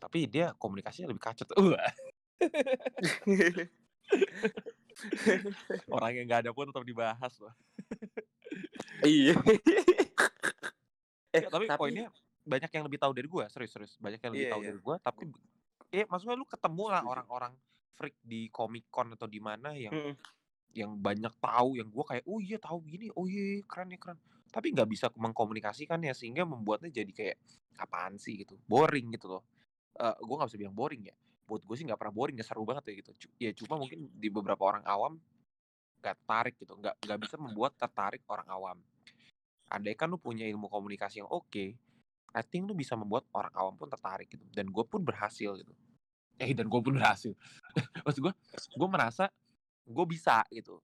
Tapi 0.00 0.18
dia 0.32 0.56
komunikasinya 0.56 1.12
lebih 1.12 1.20
kacet. 1.22 1.44
Wah. 1.60 1.92
Orang 5.94 6.12
yang 6.16 6.24
nggak 6.28 6.40
ada 6.48 6.50
pun 6.56 6.68
tetap 6.72 6.84
dibahas 6.84 7.32
loh. 7.40 7.52
Iya. 9.04 9.36
eh, 11.36 11.42
Ya, 11.44 11.48
tapi, 11.48 11.64
tapi 11.68 11.80
poinnya 11.80 12.08
banyak 12.42 12.70
yang 12.74 12.84
lebih 12.86 12.98
tahu 12.98 13.12
dari 13.14 13.28
gue, 13.30 13.44
serius-serius. 13.50 13.96
Banyak 14.02 14.20
yang 14.22 14.32
lebih 14.34 14.46
Iya, 14.46 14.52
tahu 14.54 14.62
iya. 14.62 14.68
dari 14.70 14.80
gue, 14.82 14.96
tapi 15.02 15.22
eh 15.92 16.04
maksudnya 16.08 16.36
lu 16.40 16.46
ketemu 16.48 16.84
lah 16.88 17.02
orang-orang 17.04 17.52
freak 17.94 18.16
di 18.24 18.48
Comic 18.48 18.88
Con 18.88 19.12
atau 19.14 19.28
di 19.28 19.38
mana 19.38 19.76
yang 19.76 19.92
Mhm. 19.92 20.14
yang 20.72 20.96
banyak 20.96 21.36
tahu, 21.36 21.76
yang 21.76 21.92
gue 21.92 22.00
kayak, 22.00 22.24
oh 22.24 22.40
iya 22.40 22.56
tahu 22.56 22.80
gini, 22.88 23.12
oh 23.12 23.28
iya 23.28 23.60
keren 23.68 23.92
ya 23.92 24.00
keren. 24.00 24.16
Tapi 24.48 24.72
nggak 24.72 24.88
bisa 24.88 25.06
mengkomunikasikannya 25.12 26.16
sehingga 26.16 26.48
membuatnya 26.48 26.88
jadi 26.88 27.12
kayak 27.12 27.36
apaan 27.76 28.16
sih 28.16 28.40
gitu, 28.40 28.56
boring 28.64 29.12
gitu 29.12 29.28
loh. 29.38 29.42
Eh 30.00 30.16
gue 30.16 30.34
nggak 30.36 30.48
bisa 30.48 30.60
bilang 30.60 30.76
boring 30.76 31.12
ya. 31.12 31.16
Buat 31.44 31.68
gue 31.68 31.76
sih 31.76 31.84
nggak 31.84 32.00
pernah 32.00 32.14
boring, 32.16 32.36
ya 32.40 32.44
seru 32.48 32.64
banget 32.64 32.88
ya 32.88 32.92
gitu. 33.04 33.10
Ya 33.36 33.50
cuma 33.52 33.76
mungkin 33.76 34.08
di 34.16 34.28
beberapa 34.32 34.64
orang 34.64 34.84
awam 34.88 35.20
nggak 36.00 36.16
tertarik 36.24 36.54
gitu, 36.58 36.72
nggak 36.80 36.94
nggak 37.04 37.18
bisa 37.20 37.36
membuat 37.36 37.72
tertarik 37.76 38.24
orang 38.32 38.48
awam. 38.48 38.78
Andai 39.72 39.92
kan 39.96 40.08
lu 40.08 40.16
punya 40.20 40.44
ilmu 40.48 40.68
komunikasi 40.68 41.20
yang 41.24 41.30
oke, 41.32 41.48
I 41.52 41.76
think 42.40 42.64
lu 42.64 42.72
bisa 42.72 42.96
membuat 42.96 43.28
orang 43.36 43.52
awam 43.52 43.76
pun 43.76 43.92
tertarik 43.92 44.32
gitu. 44.32 44.44
Dan 44.48 44.72
gue 44.72 44.84
pun 44.88 45.04
berhasil 45.04 45.52
gitu. 45.60 45.72
Eh 46.40 46.56
dan 46.56 46.72
gue 46.72 46.80
pun 46.80 46.96
berhasil. 46.96 47.36
Maksud 48.08 48.20
gue, 48.24 48.32
gue 48.72 48.88
merasa 48.88 49.28
gue 49.84 50.04
bisa 50.08 50.40
gitu. 50.48 50.80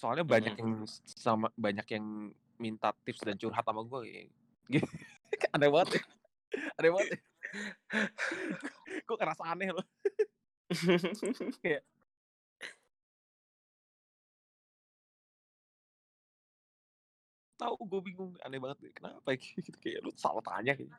Soalnya 0.00 0.24
banyak 0.24 0.56
yang 0.56 0.88
sama 1.04 1.52
banyak 1.54 1.86
yang 1.92 2.32
minta 2.56 2.96
tips 3.04 3.20
dan 3.26 3.36
curhat 3.36 3.66
sama 3.66 3.84
gue 3.84 4.00
gitu. 4.08 4.32
aneh 5.54 5.68
banget 5.68 6.00
ya. 6.00 6.02
Aneh 6.80 6.90
banget 6.90 7.08
ya. 7.12 7.18
gue 9.06 9.16
ngerasa 9.20 9.42
aneh 9.44 9.68
loh. 9.76 9.86
Kayak 11.60 11.84
tahu 17.62 17.74
gue 17.90 18.00
bingung 18.08 18.30
aneh 18.44 18.58
banget 18.62 18.78
deh. 18.84 18.92
kenapa 18.98 19.28
ya? 19.34 19.38
gitu 19.66 19.78
kayak 19.82 19.98
lu 20.04 20.10
salah 20.18 20.42
tanya 20.42 20.72
gitu 20.74 20.90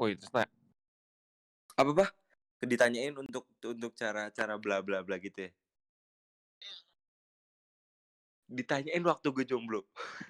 Woi, 0.00 0.16
terus 0.16 0.32
nah, 0.32 0.48
apa 1.80 1.90
bah? 1.98 2.10
Ditanyain 2.60 3.14
untuk 3.16 3.44
untuk 3.64 3.92
cara-cara 3.96 4.54
bla 4.60 4.78
bla 4.86 5.00
bla 5.06 5.16
gitu 5.20 5.48
ya. 5.48 5.50
Ditanyain 8.50 9.04
waktu 9.06 9.28
gue 9.36 9.44
jomblo. 9.48 9.80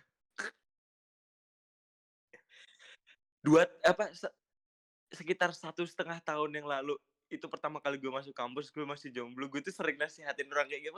Dua 3.47 3.65
apa 3.83 4.13
se- 4.13 4.35
sekitar 5.11 5.51
satu 5.57 5.83
setengah 5.89 6.21
tahun 6.23 6.63
yang 6.63 6.67
lalu 6.69 6.95
itu 7.31 7.47
pertama 7.47 7.79
kali 7.79 7.97
gue 7.97 8.11
masuk 8.11 8.35
kampus 8.35 8.75
gue 8.75 8.83
masih 8.83 9.15
jomblo 9.15 9.47
gue 9.47 9.63
tuh 9.63 9.71
sering 9.71 9.97
nasihatin 9.97 10.51
orang 10.51 10.67
kayak 10.67 10.83
gitu 10.83 10.95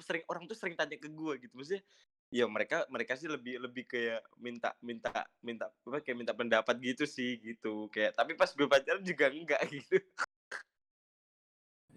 sering 0.00 0.24
orang 0.26 0.48
tuh 0.48 0.56
sering 0.56 0.72
tanya 0.72 0.96
ke 0.96 1.12
gue 1.12 1.32
gitu 1.44 1.52
maksudnya 1.52 1.84
ya 2.32 2.48
mereka 2.48 2.88
mereka 2.90 3.14
sih 3.14 3.28
lebih 3.28 3.60
lebih 3.60 3.84
kayak 3.86 4.24
minta 4.40 4.72
minta 4.80 5.12
minta 5.44 5.70
apa 5.70 6.02
kayak 6.02 6.18
minta 6.18 6.32
pendapat 6.34 6.74
gitu 6.82 7.06
sih 7.06 7.38
gitu 7.38 7.86
kayak 7.92 8.16
tapi 8.16 8.34
pas 8.34 8.50
gue 8.50 8.66
pacaran 8.66 9.04
juga 9.04 9.30
enggak 9.30 9.62
gitu 9.76 10.00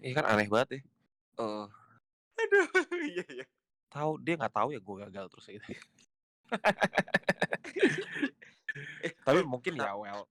ini 0.00 0.16
kan 0.16 0.24
aneh 0.24 0.48
banget 0.48 0.68
ya. 0.76 0.80
Eh, 1.40 1.66
aduh 2.40 2.66
iya 3.10 3.24
iya 3.28 3.44
tahu 3.90 4.22
dia 4.22 4.38
nggak 4.38 4.54
tahu 4.54 4.68
ya 4.70 4.80
gue 4.80 4.96
gagal 5.08 5.26
terus 5.34 5.46
gitu. 5.50 5.66
Tapi 9.26 9.40
mungkin 9.42 9.76
ya 9.76 9.92
well, 9.98 10.24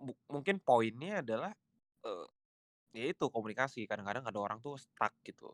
mu- 0.00 0.20
mungkin 0.32 0.56
poinnya 0.58 1.20
adalah 1.20 1.52
eh 2.02 2.26
ya 2.92 3.04
itu 3.10 3.24
komunikasi. 3.28 3.88
Kadang-kadang 3.88 4.26
ada 4.28 4.38
orang 4.38 4.58
tuh 4.60 4.76
stuck 4.76 5.14
gitu. 5.24 5.52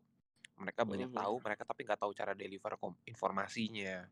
Mereka 0.58 0.82
banyak 0.82 1.10
mhm. 1.12 1.18
tahu, 1.18 1.34
mereka 1.44 1.62
tapi 1.62 1.86
nggak 1.86 2.00
tahu 2.02 2.12
cara 2.16 2.34
deliver 2.34 2.74
kom- 2.80 2.98
informasinya. 3.06 4.10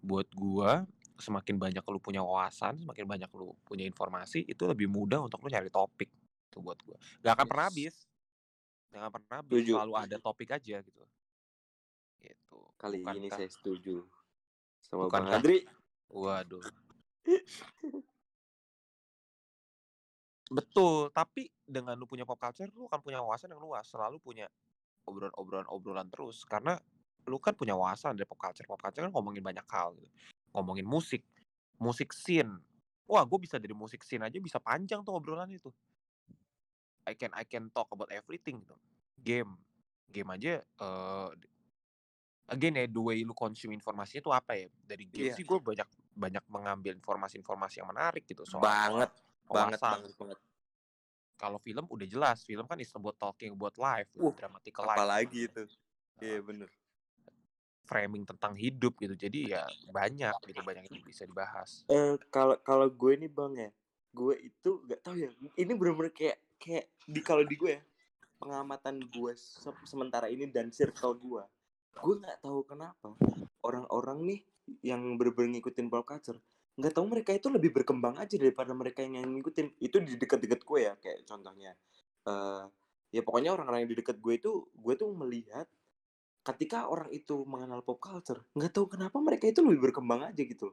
Buat 0.00 0.32
gua, 0.34 0.82
semakin 1.20 1.60
banyak 1.60 1.84
lu 1.84 2.00
punya 2.02 2.24
wawasan, 2.24 2.80
semakin 2.80 3.04
banyak 3.06 3.30
lu 3.36 3.54
punya 3.68 3.84
informasi, 3.86 4.42
itu 4.48 4.62
lebih 4.66 4.88
mudah 4.90 5.22
untuk 5.22 5.38
lu 5.44 5.48
nyari 5.52 5.70
topik. 5.70 6.10
Itu 6.50 6.58
buat 6.64 6.80
gua. 6.82 6.98
Gak 7.22 7.32
akan 7.38 7.46
pernah 7.46 7.66
Yes. 7.68 7.70
habis. 7.70 7.94
Gak 8.90 8.98
akan 8.98 9.10
pernah 9.14 9.38
habis. 9.38 9.52
setuju 9.54 9.72
Selalu 9.76 9.94
ada 9.94 10.16
topik 10.26 10.48
aja 10.50 10.76
gitu. 10.82 11.04
Gitu. 12.20 12.60
kali 12.76 13.00
ini 13.00 13.32
Bukankah, 13.32 13.36
saya 13.40 13.48
setuju 13.48 13.96
sama 14.84 15.08
Bang 15.08 15.24
bukankah, 15.24 15.40
Adri 15.40 15.58
waduh. 16.10 16.64
Betul, 20.50 21.14
tapi 21.14 21.46
dengan 21.62 21.94
lu 21.94 22.10
punya 22.10 22.26
pop 22.26 22.34
culture, 22.34 22.66
lu 22.74 22.90
akan 22.90 22.98
punya 22.98 23.22
wawasan 23.22 23.54
yang 23.54 23.62
luas. 23.62 23.86
Selalu 23.86 24.18
punya 24.18 24.50
obrolan-obrolan-obrolan 25.06 26.10
terus. 26.10 26.42
Karena 26.42 26.74
lu 27.30 27.38
kan 27.38 27.54
punya 27.54 27.78
wawasan 27.78 28.18
dari 28.18 28.26
pop 28.26 28.42
culture. 28.42 28.66
Pop 28.66 28.82
culture 28.82 29.06
kan 29.06 29.14
ngomongin 29.14 29.46
banyak 29.46 29.62
hal. 29.70 29.94
Gitu. 29.94 30.10
Ngomongin 30.50 30.82
musik, 30.82 31.22
musik 31.78 32.10
scene. 32.10 32.50
Wah, 33.06 33.22
gue 33.22 33.38
bisa 33.38 33.62
dari 33.62 33.70
musik 33.70 34.02
scene 34.02 34.26
aja 34.26 34.42
bisa 34.42 34.58
panjang 34.58 35.06
tuh 35.06 35.14
obrolan 35.14 35.46
itu. 35.54 35.70
I 37.06 37.14
can 37.14 37.30
I 37.38 37.46
can 37.46 37.70
talk 37.70 37.86
about 37.94 38.10
everything 38.10 38.66
gitu. 38.66 38.74
Game, 39.22 39.54
game 40.10 40.30
aja. 40.34 40.58
eh 40.58 41.30
again 42.50 42.74
ya, 42.74 42.90
the 42.90 42.98
way 42.98 43.22
lu 43.22 43.30
consume 43.30 43.78
informasinya 43.78 44.22
tuh 44.26 44.34
apa 44.34 44.58
ya? 44.58 44.66
Dari 44.82 45.06
game 45.06 45.30
iya 45.30 45.38
sih 45.38 45.46
gue 45.46 45.58
banyak 45.62 45.86
banyak 46.18 46.42
mengambil 46.50 46.98
informasi-informasi 46.98 47.78
yang 47.78 47.88
menarik 47.94 48.26
gitu 48.26 48.42
soal 48.42 48.66
banget 48.66 49.10
banget 49.50 49.80
banget 49.82 50.12
banget. 50.16 50.38
Kalau 51.40 51.56
film 51.64 51.84
udah 51.88 52.04
jelas, 52.04 52.44
film 52.44 52.68
kan 52.68 52.76
is 52.78 52.92
about 52.92 53.16
talking 53.16 53.56
about 53.56 53.72
life, 53.80 54.08
gitu, 54.12 54.28
uh 54.28 54.34
dramatical 54.36 54.84
life, 54.84 54.98
apalagi 55.00 55.40
itu. 55.48 55.62
Uh, 55.64 56.20
iya 56.20 56.38
bener. 56.44 56.68
Framing 57.88 58.28
tentang 58.28 58.52
hidup 58.54 58.92
gitu. 59.00 59.16
Jadi 59.16 59.56
ya 59.56 59.64
banyak 59.88 60.36
gitu, 60.46 60.60
banyak 60.60 60.84
yang 60.84 61.00
bisa 61.02 61.24
dibahas. 61.24 61.88
eh 61.88 62.20
kalau 62.28 62.60
kalau 62.60 62.86
gue 62.92 63.12
nih 63.24 63.30
bang 63.32 63.52
ya 63.56 63.70
gue 64.10 64.34
itu 64.52 64.70
nggak 64.84 65.00
tahu 65.00 65.14
ya 65.16 65.30
ini 65.54 65.72
bener-bener 65.74 66.10
kayak 66.10 66.38
kayak 66.58 66.90
di 67.06 67.20
kalau 67.22 67.46
di 67.46 67.54
gue 67.54 67.78
ya 67.78 67.82
pengamatan 68.36 69.00
gue 69.06 69.32
se- 69.38 69.86
sementara 69.88 70.28
ini 70.28 70.44
dan 70.52 70.68
circle 70.70 71.16
gue. 71.16 71.42
Gue 71.98 72.14
nggak 72.20 72.44
tahu 72.44 72.62
kenapa 72.68 73.16
orang-orang 73.64 74.28
nih 74.28 74.40
yang 74.84 75.16
bener-bener 75.16 75.58
ngikutin 75.58 75.88
pop 75.88 76.04
culture 76.04 76.38
nggak 76.80 76.96
tahu 76.96 77.06
mereka 77.12 77.30
itu 77.36 77.52
lebih 77.52 77.70
berkembang 77.76 78.16
aja 78.16 78.34
daripada 78.40 78.72
mereka 78.72 79.04
yang 79.04 79.28
ngikutin. 79.28 79.76
Itu 79.78 80.00
di 80.00 80.16
dekat-dekat 80.16 80.60
gue 80.64 80.80
ya 80.80 80.92
kayak 80.96 81.28
contohnya 81.28 81.72
eh 82.26 82.64
ya 83.10 83.20
pokoknya 83.26 83.50
orang-orang 83.54 83.86
yang 83.86 83.90
di 83.92 83.98
dekat 84.00 84.16
gue 84.22 84.34
itu 84.38 84.50
gue 84.70 84.94
tuh 84.94 85.10
melihat 85.14 85.66
ketika 86.46 86.88
orang 86.88 87.10
itu 87.12 87.42
mengenal 87.44 87.82
pop 87.82 88.00
culture 88.00 88.40
nggak 88.56 88.72
tahu 88.72 88.86
kenapa 88.96 89.18
mereka 89.20 89.50
itu 89.50 89.60
lebih 89.60 89.90
berkembang 89.90 90.24
aja 90.24 90.40
gitu 90.40 90.72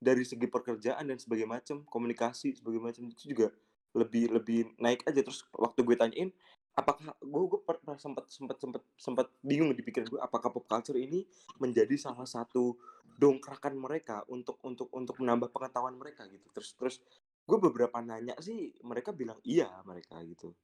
dari 0.00 0.24
segi 0.26 0.48
pekerjaan 0.50 1.06
dan 1.08 1.16
sebagai 1.20 1.46
macam 1.48 1.84
komunikasi 1.88 2.56
sebagai 2.56 2.80
macam 2.82 3.08
itu 3.08 3.30
juga 3.30 3.48
lebih 3.94 4.34
lebih 4.34 4.60
naik 4.82 5.06
aja. 5.06 5.22
Terus 5.22 5.46
waktu 5.54 5.80
gue 5.86 5.96
tanyain 5.96 6.30
apakah 6.74 7.14
gue 7.22 7.42
gue 7.46 7.60
pernah 7.62 7.94
sempat 7.94 8.26
sempat 8.26 8.58
sempat 8.58 8.82
sempat 8.98 9.26
bingung 9.40 9.70
di 9.70 9.82
pikiran 9.86 10.10
gue 10.10 10.20
apakah 10.20 10.50
pop 10.50 10.66
culture 10.66 10.98
ini 10.98 11.22
menjadi 11.62 11.94
salah 11.94 12.26
satu 12.26 12.74
dongkrakan 13.14 13.74
mereka 13.78 14.22
untuk 14.30 14.58
untuk 14.66 14.90
untuk 14.90 15.16
menambah 15.22 15.50
pengetahuan 15.54 15.94
mereka 15.94 16.26
gitu. 16.28 16.46
Terus 16.54 16.70
terus 16.74 16.96
gue 17.44 17.58
beberapa 17.60 18.00
nanya 18.00 18.34
sih 18.40 18.72
mereka 18.82 19.12
bilang 19.12 19.38
iya 19.46 19.68
mereka 19.86 20.18
gitu. 20.24 20.54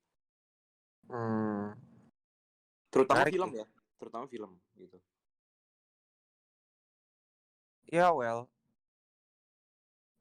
Hmm, 1.10 1.74
terutama 2.92 3.26
menarik 3.26 3.34
film 3.34 3.50
ya 3.58 3.66
terutama 4.00 4.24
film 4.30 4.50
gitu. 4.78 4.98
Ya 7.90 8.14
well, 8.14 8.46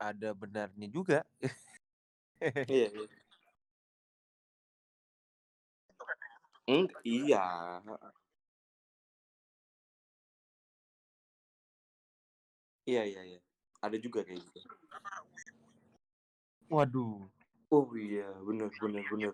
ada 0.01 0.33
benarnya 0.33 0.87
juga. 0.89 1.21
iya 2.71 2.87
iya. 2.89 3.07
Hmm, 6.69 6.85
iya 7.05 7.45
iya 12.89 13.03
iya 13.05 13.21
iya 13.37 13.39
ada 13.85 13.97
juga 14.01 14.25
kayak 14.25 14.41
gitu 14.41 14.59
Waduh. 16.73 17.29
oh 17.73 17.89
iya 17.97 18.29
bener 18.45 18.69
bener 18.81 19.05
bener 19.13 19.33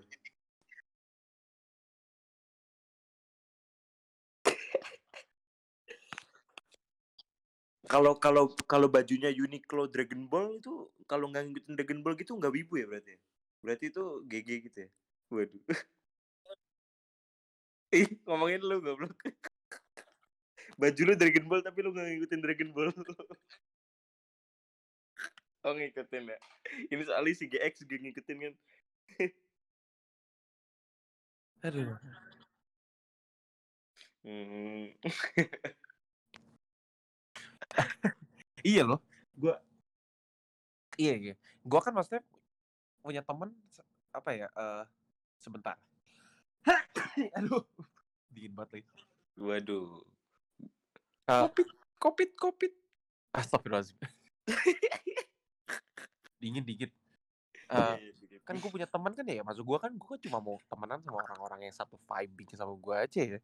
Kalau 7.85 8.17
kalau 8.17 8.50
kalau 8.65 8.89
bajunya 8.89 9.29
Uniqlo 9.29 9.85
Dragon 9.93 10.25
Ball 10.25 10.57
itu 10.57 10.89
kalau 11.05 11.29
nggak 11.29 11.45
ngikutin 11.45 11.74
Dragon 11.77 12.01
Ball 12.01 12.17
gitu 12.17 12.33
nggak 12.33 12.50
wibu 12.50 12.81
ya 12.81 12.89
berarti? 12.89 13.13
ya? 13.13 13.19
Berarti 13.62 13.85
itu 13.93 14.03
GG 14.25 14.50
gitu 14.65 14.77
ya? 14.81 14.89
Waduh. 15.29 15.62
Ih, 18.01 18.09
ngomongin 18.25 18.62
lu 18.65 18.81
goblok. 18.81 19.13
Baju 20.75 21.01
lu 21.08 21.13
Dragon 21.15 21.46
Ball 21.48 21.63
tapi 21.63 21.79
lu 21.84 21.91
nggak 21.96 22.08
ngikutin 22.12 22.41
Dragon 22.44 22.70
Ball. 22.75 22.91
oh 25.65 25.74
ngikutin 25.74 26.24
ya. 26.27 26.38
Ini 26.91 27.01
soalnya 27.08 27.34
si 27.36 27.48
GX 27.48 27.74
juga 27.88 27.96
ngikutin 28.03 28.38
kan. 28.44 28.53
Aduh. 31.65 31.98
Hmm. 34.25 34.89
Iya 38.65 38.82
loh. 38.82 38.98
Gua 39.38 39.62
Iya, 40.98 41.13
iya. 41.22 41.36
Gua 41.62 41.77
kan 41.84 41.94
maksudnya 41.94 42.25
punya 43.05 43.22
temen 43.22 43.53
apa 44.10 44.29
ya? 44.34 44.48
eh 44.50 44.84
sebentar. 45.38 45.77
Aduh. 47.38 47.62
Dingin 48.34 48.58
banget 48.58 48.82
lagi. 48.82 48.89
Waduh. 49.38 50.01
Eh, 51.25 51.41
Kopit, 51.41 51.70
kopit, 51.98 52.32
kopit. 52.38 52.74
Astagfirullahaladzim. 53.34 53.98
dingin 56.41 56.62
dingin. 56.62 56.91
Iya, 57.65 57.98
Eh, 57.98 58.39
kan 58.46 58.62
gue 58.62 58.70
punya 58.70 58.86
teman 58.86 59.10
kan 59.17 59.25
ya, 59.25 59.41
maksud 59.41 59.65
gue 59.65 59.77
kan 59.82 59.89
gue 59.89 60.15
cuma 60.29 60.38
mau 60.38 60.62
temenan 60.70 61.01
sama 61.01 61.25
orang-orang 61.25 61.65
yang 61.65 61.74
satu 61.74 61.98
vibing 61.98 62.46
sama 62.53 62.77
gue 62.77 62.96
aja 62.96 63.22
ya. 63.25 63.39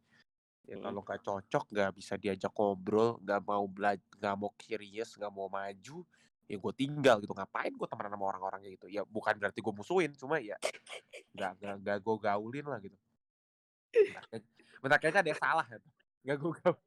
Ya 0.69 0.77
Mm. 0.77 0.85
kalau 0.85 1.01
nggak 1.01 1.21
cocok, 1.25 1.63
nggak 1.73 1.89
bisa 1.97 2.13
diajak 2.21 2.53
ngobrol, 2.53 3.17
nggak 3.25 3.41
mau 3.41 3.65
belajar, 3.65 4.05
nggak 4.21 4.35
mau 4.37 4.53
curious, 4.53 5.17
nggak 5.17 5.33
mau 5.33 5.49
maju, 5.49 6.05
ya 6.45 6.55
gue 6.61 6.73
tinggal 6.77 7.17
gitu. 7.17 7.33
Ngapain 7.33 7.73
gue 7.73 7.87
temenan 7.89 8.13
sama 8.13 8.25
orang-orang 8.29 8.59
kayak 8.61 8.73
gitu? 8.77 8.87
Ya 8.93 9.01
bukan 9.09 9.41
berarti 9.41 9.57
gue 9.57 9.73
musuhin, 9.73 10.13
cuma 10.13 10.37
ya 10.37 10.61
nggak 11.33 11.51
nggak 11.57 11.75
nggak 11.81 11.97
gue 11.97 12.15
gaulin 12.21 12.65
lah 12.69 12.77
gitu. 12.77 12.97
Bentar, 13.89 14.23
bentar 14.85 14.97
kayaknya 15.01 15.21
ada 15.25 15.29
yang 15.33 15.41
salah 15.41 15.65
ya. 15.65 15.77
Nggak 16.21 16.37
gue 16.37 16.51
gaul. 16.61 16.77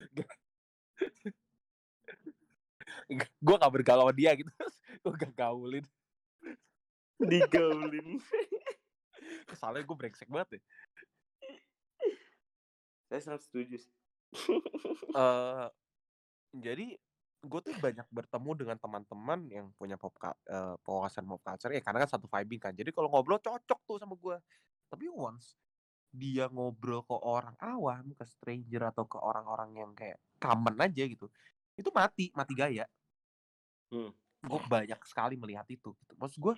gue 3.44 3.54
nggak 3.58 3.72
bergaul 3.72 4.06
sama 4.06 4.14
dia 4.14 4.32
gitu. 4.38 4.48
gue 5.02 5.12
gak 5.16 5.34
gaulin. 5.34 5.84
Digaulin. 7.20 8.20
Soalnya 9.58 9.84
gue 9.84 9.96
brengsek 9.96 10.30
banget 10.30 10.58
deh. 10.58 10.62
Saya 13.10 13.20
sangat 13.20 13.42
setuju. 13.44 13.76
sih. 13.82 13.92
eh 15.10 15.66
jadi 16.54 16.94
gue 17.40 17.60
tuh 17.66 17.74
banyak 17.82 18.06
bertemu 18.14 18.50
dengan 18.54 18.76
teman-teman 18.78 19.40
yang 19.50 19.66
punya 19.74 19.98
pop 19.98 20.14
wawasan 20.86 21.26
pop 21.26 21.42
culture 21.42 21.74
ya 21.74 21.82
karena 21.82 22.06
kan 22.06 22.10
satu 22.14 22.30
vibing 22.30 22.62
kan 22.62 22.70
jadi 22.76 22.94
kalau 22.94 23.10
ngobrol 23.10 23.42
cocok 23.42 23.80
tuh 23.88 23.98
sama 23.98 24.14
gue 24.14 24.36
tapi 24.86 25.10
once 25.10 25.58
dia 26.10 26.50
ngobrol 26.50 27.06
ke 27.06 27.14
orang 27.14 27.54
awam 27.62 28.10
ke 28.14 28.24
stranger 28.26 28.82
atau 28.90 29.06
ke 29.06 29.18
orang-orang 29.18 29.70
yang 29.78 29.92
kayak 29.94 30.18
common 30.42 30.74
aja 30.82 31.06
gitu 31.06 31.30
itu 31.78 31.88
mati 31.94 32.28
mati 32.36 32.52
gaya. 32.52 32.84
Hmm. 33.90 34.12
gue 34.40 34.60
banyak 34.70 35.00
sekali 35.04 35.34
melihat 35.36 35.66
itu 35.68 35.92
gitu. 35.92 36.12
maksud 36.16 36.38
gue 36.40 36.54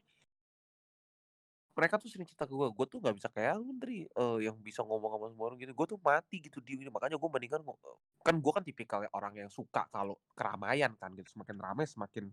mereka 1.73 1.97
tuh 1.97 2.13
sering 2.13 2.29
cerita 2.29 2.45
ke 2.45 2.53
gue 2.53 2.69
gue 2.69 2.87
tuh 2.87 3.01
nggak 3.01 3.17
bisa 3.17 3.29
kayak 3.33 3.57
lu 3.57 3.73
eh, 3.89 4.39
yang 4.45 4.61
bisa 4.61 4.85
ngomong 4.85 5.17
sama 5.17 5.27
semua 5.33 5.45
orang 5.49 5.59
gitu. 5.65 5.73
Gue 5.73 5.87
tuh 5.89 5.99
mati 6.05 6.37
gitu 6.45 6.61
di 6.61 6.77
ini 6.77 6.93
makanya 6.93 7.17
gue 7.17 7.31
mendingan 7.33 7.65
ngo- 7.65 7.81
kan 8.21 8.37
gue 8.37 8.53
kan 8.53 8.61
tipikal 8.63 9.01
orang 9.17 9.35
yang 9.41 9.49
suka 9.49 9.89
kalau 9.89 10.21
keramaian 10.37 10.93
kan 11.01 11.17
gitu 11.17 11.41
semakin 11.41 11.57
ramai 11.57 11.89
semakin 11.89 12.29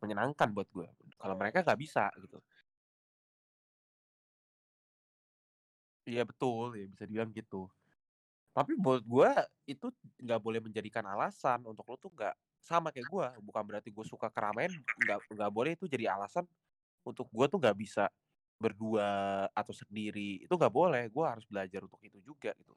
menyenangkan 0.00 0.48
buat 0.54 0.68
gue 0.70 0.86
kalau 1.18 1.34
mereka 1.34 1.66
nggak 1.66 1.80
bisa 1.80 2.08
gitu 2.22 2.38
iya 6.08 6.22
betul 6.26 6.74
ya 6.78 6.84
bisa 6.92 7.04
dibilang 7.08 7.30
gitu. 7.34 7.68
Tapi 8.56 8.72
buat 8.78 9.02
gue 9.04 9.30
itu 9.68 9.86
nggak 10.22 10.40
boleh 10.42 10.60
menjadikan 10.64 11.04
alasan 11.06 11.62
untuk 11.68 11.84
lo 11.90 11.96
tuh 12.00 12.12
nggak 12.14 12.34
sama 12.62 12.90
kayak 12.94 13.08
gue 13.08 13.26
bukan 13.44 13.62
berarti 13.68 13.90
gue 13.94 14.04
suka 14.06 14.28
keramaian 14.32 14.74
nggak 14.98 15.20
nggak 15.30 15.50
boleh 15.54 15.72
itu 15.78 15.86
jadi 15.90 16.16
alasan 16.18 16.46
untuk 17.06 17.28
gue 17.32 17.46
tuh 17.50 17.58
nggak 17.62 17.76
bisa 17.78 18.08
berdua 18.60 19.08
atau 19.52 19.72
sendiri 19.76 20.44
itu 20.46 20.52
nggak 20.54 20.72
boleh 20.74 21.08
gue 21.12 21.24
harus 21.26 21.44
belajar 21.48 21.80
untuk 21.86 22.00
itu 22.04 22.18
juga 22.24 22.52
gitu. 22.58 22.74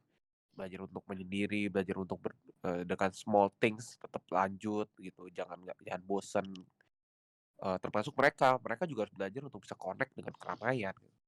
Belajar 0.56 0.80
untuk 0.88 1.04
menyendiri 1.10 1.70
belajar 1.74 1.98
untuk 2.00 2.20
ber, 2.22 2.34
eh, 2.68 2.84
dengan 2.88 3.12
small 3.16 3.50
things 3.62 3.98
tetap 4.02 4.24
lanjut 4.32 4.90
gitu 5.02 5.28
jangan 5.34 5.60
nggak 5.66 5.78
jangan 5.86 6.04
bosen. 6.08 6.48
Eh, 7.60 7.78
termasuk 7.84 8.14
mereka 8.20 8.56
mereka 8.64 8.84
juga 8.88 9.04
harus 9.04 9.16
belajar 9.20 9.42
untuk 9.48 9.60
bisa 9.68 9.76
connect 9.76 10.16
dengan 10.16 10.32
keramaian 10.40 10.96
gitu. 11.04 11.19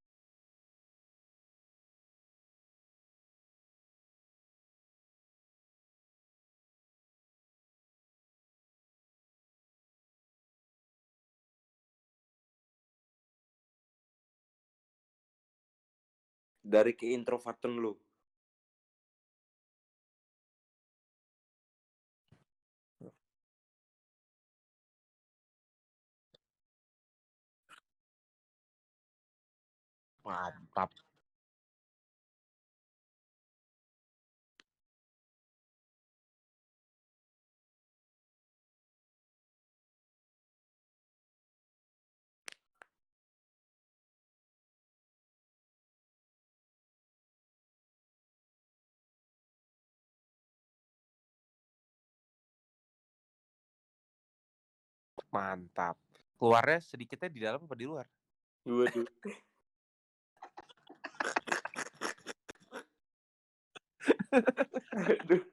Dari 16.62 16.94
keintrovertan 16.94 17.74
lu. 17.78 17.94
mantap 30.32 30.90
mantap 55.32 55.96
keluarnya 56.38 56.84
sedikitnya 56.84 57.30
di 57.32 57.40
dalam 57.42 57.64
apa 57.64 57.76
di 57.76 57.86
luar 57.88 58.06
Waduh. 58.62 59.10
Aduh. 64.32 65.44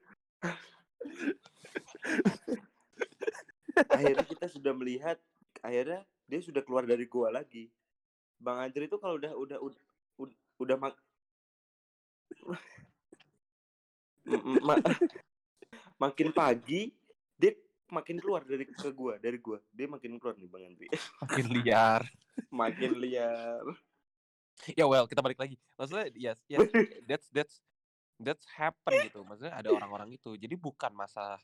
akhirnya 3.89 4.25
kita 4.27 4.45
sudah 4.51 4.73
melihat 4.77 5.17
akhirnya 5.65 6.05
dia 6.29 6.39
sudah 6.45 6.61
keluar 6.61 6.85
dari 6.85 7.09
gua 7.09 7.33
lagi. 7.33 7.73
Bang 8.39 8.61
Andri 8.61 8.85
itu 8.87 8.95
kalau 9.01 9.17
udah 9.17 9.33
udah 9.35 9.57
udah 9.59 9.83
udah, 10.21 10.37
udah 10.61 10.77
mak 10.77 10.95
makin 15.97 16.29
pagi 16.29 16.93
makin 17.89 18.17
keluar 18.21 18.45
dari 18.45 18.65
ke 18.65 18.89
gua 18.93 19.17
dari 19.17 19.37
gua. 19.41 19.59
Dia 19.73 19.87
makin 19.89 20.17
keluar 20.17 20.35
nih 20.37 20.49
Bang 20.49 20.63
Andri. 20.65 20.87
Makin 21.23 21.45
liar. 21.53 22.01
Makin 22.49 22.91
liar. 22.97 23.63
Ya 24.75 24.85
well 24.85 25.07
kita 25.07 25.23
balik 25.23 25.39
lagi. 25.39 25.55
Maksudnya 25.75 26.07
yes 26.15 26.39
yes. 26.49 26.67
That's 27.09 27.27
that's 27.33 27.55
that's 28.19 28.45
happen 28.53 28.93
gitu. 29.07 29.23
Maksudnya 29.23 29.55
ada 29.55 29.69
orang-orang 29.71 30.13
itu. 30.15 30.35
Jadi 30.35 30.55
bukan 30.59 30.91
masalah 30.91 31.39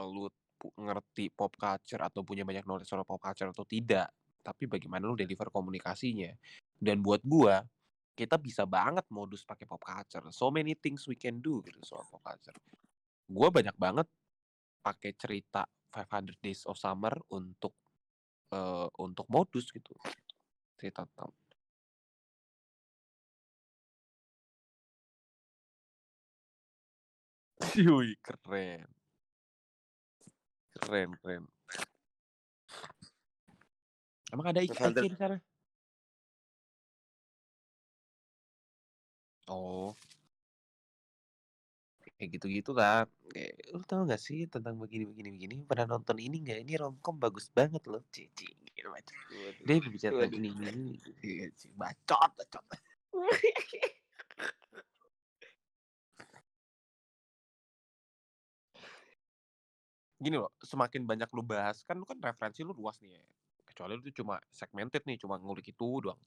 lu 0.00 0.28
ngerti 0.60 1.32
pop 1.32 1.56
culture 1.56 2.04
atau 2.04 2.20
punya 2.20 2.44
banyak 2.44 2.64
knowledge 2.68 2.88
soal 2.88 3.04
pop 3.04 3.20
culture 3.20 3.48
atau 3.48 3.64
tidak. 3.64 4.12
Tapi 4.40 4.68
bagaimana 4.68 5.08
lu 5.08 5.16
deliver 5.16 5.48
komunikasinya. 5.48 6.32
Dan 6.76 7.00
buat 7.00 7.24
gua 7.24 7.64
kita 8.12 8.36
bisa 8.36 8.68
banget 8.68 9.08
modus 9.08 9.48
pakai 9.48 9.64
pop 9.64 9.80
culture. 9.80 10.28
So 10.28 10.52
many 10.52 10.76
things 10.76 11.08
we 11.08 11.16
can 11.16 11.40
do 11.40 11.64
gitu 11.64 11.80
soal 11.82 12.04
pop 12.06 12.20
culture. 12.20 12.56
Gua 13.24 13.48
banyak 13.48 13.76
banget 13.80 14.06
pakai 14.80 15.12
cerita 15.14 15.64
500 15.92 16.40
Days 16.40 16.64
of 16.66 16.80
Summer 16.80 17.12
untuk 17.36 17.76
eh, 18.52 18.88
untuk 18.98 19.26
modus 19.28 19.70
gitu 19.70 19.94
cerita 20.80 21.04
tentang 21.04 21.30
Wih, 27.76 28.16
keren. 28.24 28.88
Keren, 30.80 31.10
keren. 31.20 31.44
Emang 34.32 34.46
ada 34.48 34.64
Hunter. 34.64 35.02
di 35.04 35.18
sana? 35.18 35.36
Oh, 39.50 39.92
Kayak 42.20 42.36
gitu-gitu 42.36 42.76
lah. 42.76 43.08
Kayak, 43.32 43.56
"Lu 43.72 43.80
tahu 43.80 44.04
nggak 44.04 44.20
sih 44.20 44.44
tentang 44.44 44.76
begini 44.76 45.08
begini 45.08 45.32
begini? 45.32 45.54
Pernah 45.64 45.96
nonton 45.96 46.20
ini 46.20 46.44
nggak? 46.44 46.68
Ini 46.68 46.76
romcom 46.76 47.16
bagus 47.16 47.48
banget 47.48 47.80
loh." 47.88 48.04
Cie 48.12 48.28
gitu 48.36 48.88
macam. 48.92 49.16
Waduh. 49.32 49.64
Dia 49.64 49.74
berbicara 49.80 50.12
tentang 50.12 50.28
Waduh. 50.28 50.36
ini 50.36 50.48
ini 51.24 51.48
bacot 51.72 52.30
bacot. 52.36 52.64
Gini 60.20 60.36
loh, 60.36 60.52
semakin 60.60 61.08
banyak 61.08 61.32
lu 61.32 61.40
bahas 61.40 61.80
kan 61.88 61.96
lu 61.96 62.04
kan 62.04 62.20
referensi 62.20 62.60
lu 62.60 62.76
luas 62.76 63.00
nih 63.00 63.16
ya. 63.16 63.24
Kecuali 63.64 63.96
lu 63.96 64.12
cuma 64.12 64.36
segmented 64.52 65.00
nih, 65.08 65.16
cuma 65.16 65.40
ngulik 65.40 65.72
itu 65.72 65.88
doang. 66.04 66.20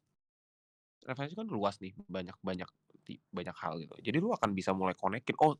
Referensi 1.06 1.38
kan 1.38 1.46
luas 1.46 1.78
nih, 1.78 1.94
banyak 2.10 2.34
banyak 2.42 2.66
ti 3.06 3.22
banyak 3.30 3.54
hal 3.54 3.78
gitu. 3.78 3.94
Jadi 4.02 4.18
lu 4.18 4.34
akan 4.34 4.58
bisa 4.58 4.74
mulai 4.74 4.98
konekin, 4.98 5.38
oh 5.38 5.54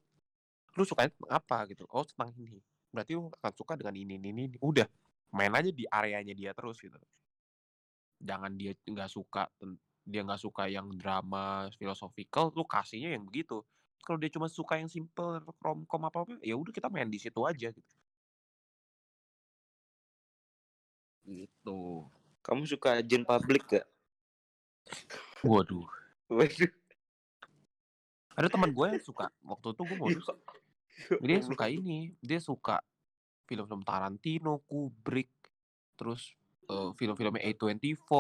lu 0.74 0.84
sukanya 0.84 1.14
tentang 1.14 1.32
apa 1.32 1.58
gitu, 1.70 1.86
oh 1.94 2.06
tentang 2.06 2.34
ini. 2.38 2.58
Berarti 2.90 3.18
lu 3.18 3.30
akan 3.30 3.54
suka 3.54 3.74
dengan 3.78 3.94
ini 3.94 4.18
ini 4.18 4.30
ini. 4.34 4.44
Udah, 4.62 4.86
main 5.34 5.54
aja 5.54 5.70
di 5.70 5.86
areanya 5.90 6.34
dia 6.34 6.52
terus 6.54 6.82
gitu. 6.82 6.98
Jangan 8.24 8.54
dia 8.58 8.74
nggak 8.78 9.10
suka 9.10 9.50
dia 10.04 10.20
nggak 10.20 10.42
suka 10.42 10.68
yang 10.68 10.92
drama 11.00 11.72
philosophical, 11.80 12.52
lu 12.54 12.68
kasihnya 12.68 13.16
yang 13.16 13.24
begitu. 13.24 13.64
Kalau 14.04 14.20
dia 14.20 14.28
cuma 14.28 14.52
suka 14.52 14.76
yang 14.76 14.92
simple 14.92 15.40
romcom 15.64 16.04
apa-apa, 16.04 16.36
ya 16.44 16.60
udah 16.60 16.76
kita 16.76 16.92
main 16.92 17.08
di 17.08 17.22
situ 17.22 17.40
aja 17.48 17.72
gitu. 17.72 17.94
Gitu. 21.24 21.80
Kamu 22.44 22.68
suka 22.68 23.00
Jin 23.00 23.24
Public 23.24 23.64
gak? 23.64 23.88
Waduh. 25.48 25.88
Waduh. 26.28 26.72
Ada 28.36 28.52
teman 28.52 28.76
gue 28.76 28.86
yang 28.92 29.00
suka, 29.00 29.32
waktu 29.46 29.72
itu 29.72 29.82
gue 29.88 29.98
modus, 30.02 30.26
dia 31.22 31.40
suka 31.42 31.66
ini, 31.78 32.14
dia 32.20 32.40
suka 32.40 32.82
film-film 33.48 33.84
Tarantino, 33.84 34.64
Kubrick, 34.66 35.32
terus 36.00 36.34
eh, 36.70 36.92
film-filmnya 36.96 37.44
A24, 37.54 38.12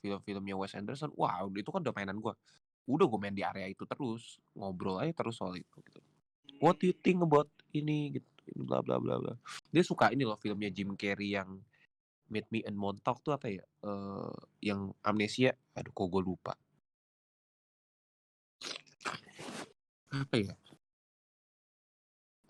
film-filmnya 0.00 0.54
Wes 0.56 0.74
Anderson. 0.76 1.12
Wah, 1.18 1.44
itu 1.50 1.70
kan 1.70 1.84
udah 1.84 1.94
mainan 1.94 2.18
gue. 2.18 2.34
Udah 2.88 3.06
gue 3.06 3.18
main 3.20 3.34
di 3.36 3.44
area 3.44 3.68
itu 3.68 3.84
terus, 3.84 4.40
ngobrol 4.56 4.98
aja 5.02 5.12
terus 5.12 5.36
soal 5.36 5.58
itu 5.58 5.78
gitu. 5.84 6.00
What 6.60 6.80
do 6.80 6.90
you 6.90 6.96
think 6.96 7.20
about 7.22 7.48
ini 7.72 8.20
gitu, 8.20 8.28
bla 8.64 8.80
bla 8.82 8.98
bla 8.98 9.20
bla. 9.20 9.34
Dia 9.70 9.84
suka 9.84 10.10
ini 10.10 10.26
loh 10.26 10.36
filmnya 10.40 10.72
Jim 10.72 10.96
Carrey 10.96 11.36
yang 11.36 11.60
Meet 12.30 12.46
Me 12.54 12.62
in 12.62 12.78
Montauk 12.78 13.26
tuh 13.26 13.34
apa 13.34 13.50
ya? 13.50 13.64
Eh, 13.82 14.34
yang 14.70 14.94
amnesia. 15.02 15.58
Aduh, 15.74 15.90
kok 15.90 16.06
gue 16.06 16.22
lupa. 16.22 16.54
Apa 20.10 20.34
ya? 20.38 20.54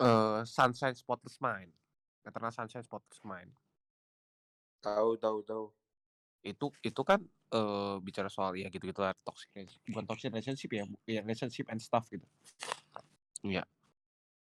Eh, 0.01 0.41
Sunshine 0.49 0.97
Spotless 0.97 1.37
Mind. 1.37 1.69
Eternal 2.25 2.49
Sunshine 2.49 2.81
Spotless 2.81 3.21
Mind. 3.21 3.53
Tahu 4.81 5.13
tahu 5.21 5.37
tahu. 5.45 5.65
Itu 6.41 6.73
itu 6.81 7.01
kan 7.05 7.21
eh, 7.53 7.95
bicara 8.01 8.25
soal 8.25 8.57
ya 8.57 8.65
gitu-gitu 8.73 8.97
lah 9.05 9.13
toxic 9.21 9.53
bukan 9.93 10.05
toxic 10.09 10.33
relationship 10.33 10.73
ya, 10.73 10.83
ya 11.05 11.21
relationship 11.21 11.69
and 11.69 11.77
stuff 11.77 12.09
gitu. 12.09 12.25
Iya. 13.45 13.61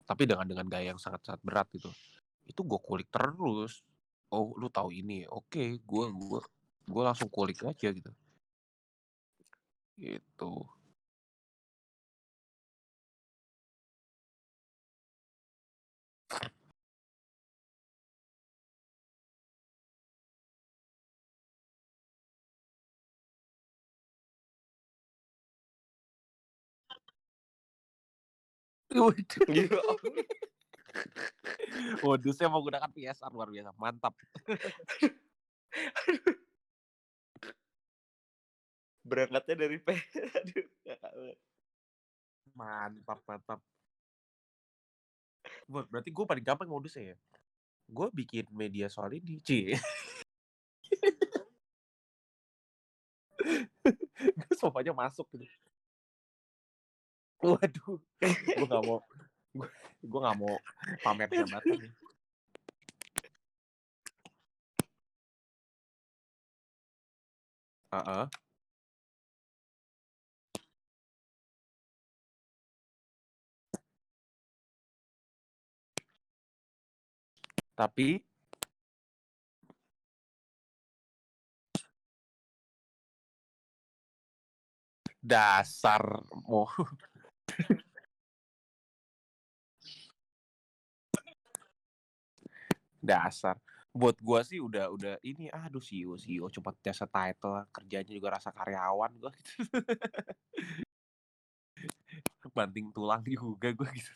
Tapi 0.04 0.28
dengan 0.28 0.44
dengan 0.44 0.68
gaya 0.68 0.92
yang 0.92 1.00
sangat-sangat 1.00 1.40
berat 1.40 1.68
gitu. 1.72 1.88
Itu 2.44 2.60
gue 2.60 2.78
kulik 2.78 3.08
terus. 3.08 3.80
Oh, 4.28 4.52
lu 4.60 4.68
tahu 4.68 4.92
ini. 4.92 5.24
Oke, 5.32 5.80
gue 5.80 6.04
gua 6.12 6.40
gue 6.86 7.02
langsung 7.02 7.32
kulik 7.32 7.64
aja 7.64 7.88
gitu. 7.90 8.12
Gitu. 9.96 10.52
Waduh. 28.94 29.46
Ya. 29.50 29.66
Waduh, 32.06 32.32
saya 32.32 32.48
menggunakan 32.48 32.88
PSR 32.94 33.32
luar 33.34 33.50
biasa. 33.50 33.74
Mantap. 33.76 34.14
Berangkatnya 39.06 39.54
dari 39.66 39.78
P. 39.82 39.88
Aduh. 40.38 40.66
Mantap, 42.56 43.20
mantap. 43.26 43.60
Wah, 45.66 45.82
berarti 45.90 46.10
gue 46.14 46.24
paling 46.26 46.46
gampang 46.46 46.70
modusnya 46.70 47.14
ya. 47.14 47.16
Gue 47.86 48.10
bikin 48.14 48.46
media 48.54 48.88
soal 48.90 49.14
ini, 49.18 49.38
Ci. 49.42 49.74
gue 54.36 54.54
semuanya 54.58 54.92
masuk 54.94 55.26
gitu. 55.34 55.65
Waduh, 57.46 58.02
gue 58.58 58.66
gak 58.66 58.82
mau, 58.82 58.98
gue, 59.54 59.68
gue 60.02 60.20
gak 60.26 60.36
mau 60.42 60.54
pamer 61.06 61.30
jabatan. 61.30 61.78
nih. 61.78 61.92
Heeh. 67.94 68.26
Tapi 77.76 78.08
dasar 85.22 86.02
mau 86.50 86.66
dasar. 93.00 93.56
Buat 93.96 94.20
gua 94.20 94.44
sih 94.44 94.60
udah 94.60 94.92
udah 94.92 95.14
ini 95.24 95.48
aduh 95.48 95.80
CEO 95.80 96.20
CEO 96.20 96.52
cuma 96.52 96.76
jasa 96.84 97.08
title 97.08 97.64
kerjanya 97.72 98.12
juga 98.12 98.36
rasa 98.36 98.52
karyawan 98.52 99.12
gua 99.16 99.32
gitu. 99.32 99.52
Banting 102.56 102.88
tulang 102.94 103.20
juga 103.26 103.68
gua 103.76 103.90
gitu. 103.92 104.12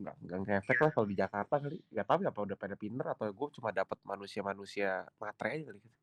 Nggak 0.00 0.14
nggak 0.24 0.38
ngefek 0.44 0.78
lah 0.82 0.90
kalau 0.94 1.06
di 1.10 1.16
Jakarta 1.22 1.54
kali. 1.62 1.76
Nggak 1.92 2.06
tahu 2.08 2.18
apa 2.30 2.40
udah 2.46 2.56
pada 2.62 2.74
pinter 2.82 3.06
atau 3.14 3.26
gue 3.38 3.48
cuma 3.56 3.70
dapat 3.80 3.98
manusia-manusia 4.10 4.88
matre 5.20 5.48
aja 5.54 5.64
kali 5.68 5.78
gitu. 5.80 6.01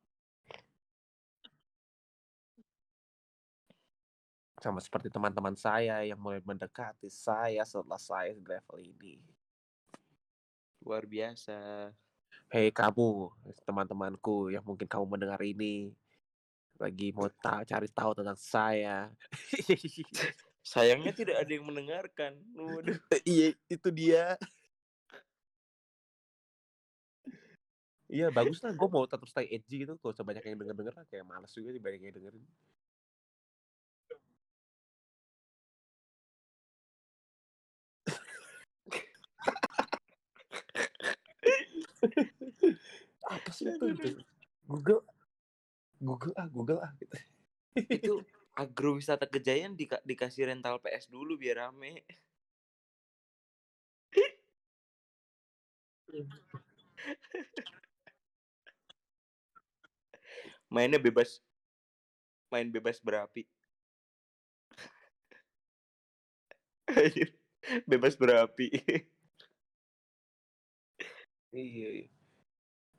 Sama 4.60 4.84
seperti 4.84 5.08
teman-teman 5.08 5.56
saya 5.56 6.04
yang 6.04 6.20
mulai 6.20 6.44
mendekati 6.44 7.08
saya 7.08 7.64
setelah 7.64 8.00
saya 8.00 8.36
di 8.36 8.44
level 8.44 8.78
ini 8.80 9.20
Luar 10.80 11.04
biasa. 11.04 11.92
Hei 12.50 12.72
kamu, 12.72 13.30
teman-temanku 13.68 14.50
yang 14.50 14.64
mungkin 14.64 14.88
kamu 14.88 15.06
mendengar 15.06 15.38
ini, 15.44 15.92
lagi 16.80 17.12
mau 17.12 17.28
tahu 17.28 17.68
cari 17.68 17.88
tahu 17.92 18.12
tentang 18.16 18.40
saya. 18.40 19.12
Sayangnya 20.72 21.12
tidak 21.12 21.36
ada 21.44 21.52
yang 21.52 21.68
mendengarkan. 21.68 22.40
Waduh. 22.56 22.96
iya, 23.28 23.54
itu 23.68 23.90
dia. 23.92 24.40
Iya 28.10 28.34
bagus 28.34 28.58
lah, 28.66 28.74
gue 28.74 28.90
mau 28.90 29.06
tetap 29.06 29.30
stay 29.30 29.46
edgy 29.54 29.86
gitu, 29.86 29.94
gak 29.94 30.18
usah 30.18 30.26
banyak 30.26 30.42
yang 30.42 30.58
denger-denger 30.58 30.98
lah, 30.98 31.06
kayak 31.06 31.30
males 31.30 31.54
juga 31.54 31.70
sih 31.70 31.78
banyak 31.78 32.10
yang 32.10 32.16
dengerin. 32.18 32.42
Apa 43.36 43.50
sih 43.52 43.68
itu? 43.70 43.86
gitu? 43.96 44.22
Google, 44.66 45.02
Google 46.00 46.34
ah, 46.40 46.48
Google 46.48 46.80
ah. 46.82 46.92
Gitu. 46.96 47.16
Itu 47.90 48.14
agrowisata 48.56 49.28
kejayaan 49.30 49.76
dika- 49.78 50.04
dikasih 50.04 50.52
rental 50.52 50.80
PS 50.84 51.08
dulu 51.08 51.40
biar 51.40 51.70
rame. 51.70 52.04
Mainnya 60.70 61.02
bebas. 61.02 61.42
Main 62.50 62.74
bebas 62.74 62.98
berapi. 63.02 63.46
Bebas 67.90 68.18
berapi. 68.18 68.74
Iya, 71.54 71.90
iya. 72.06 72.10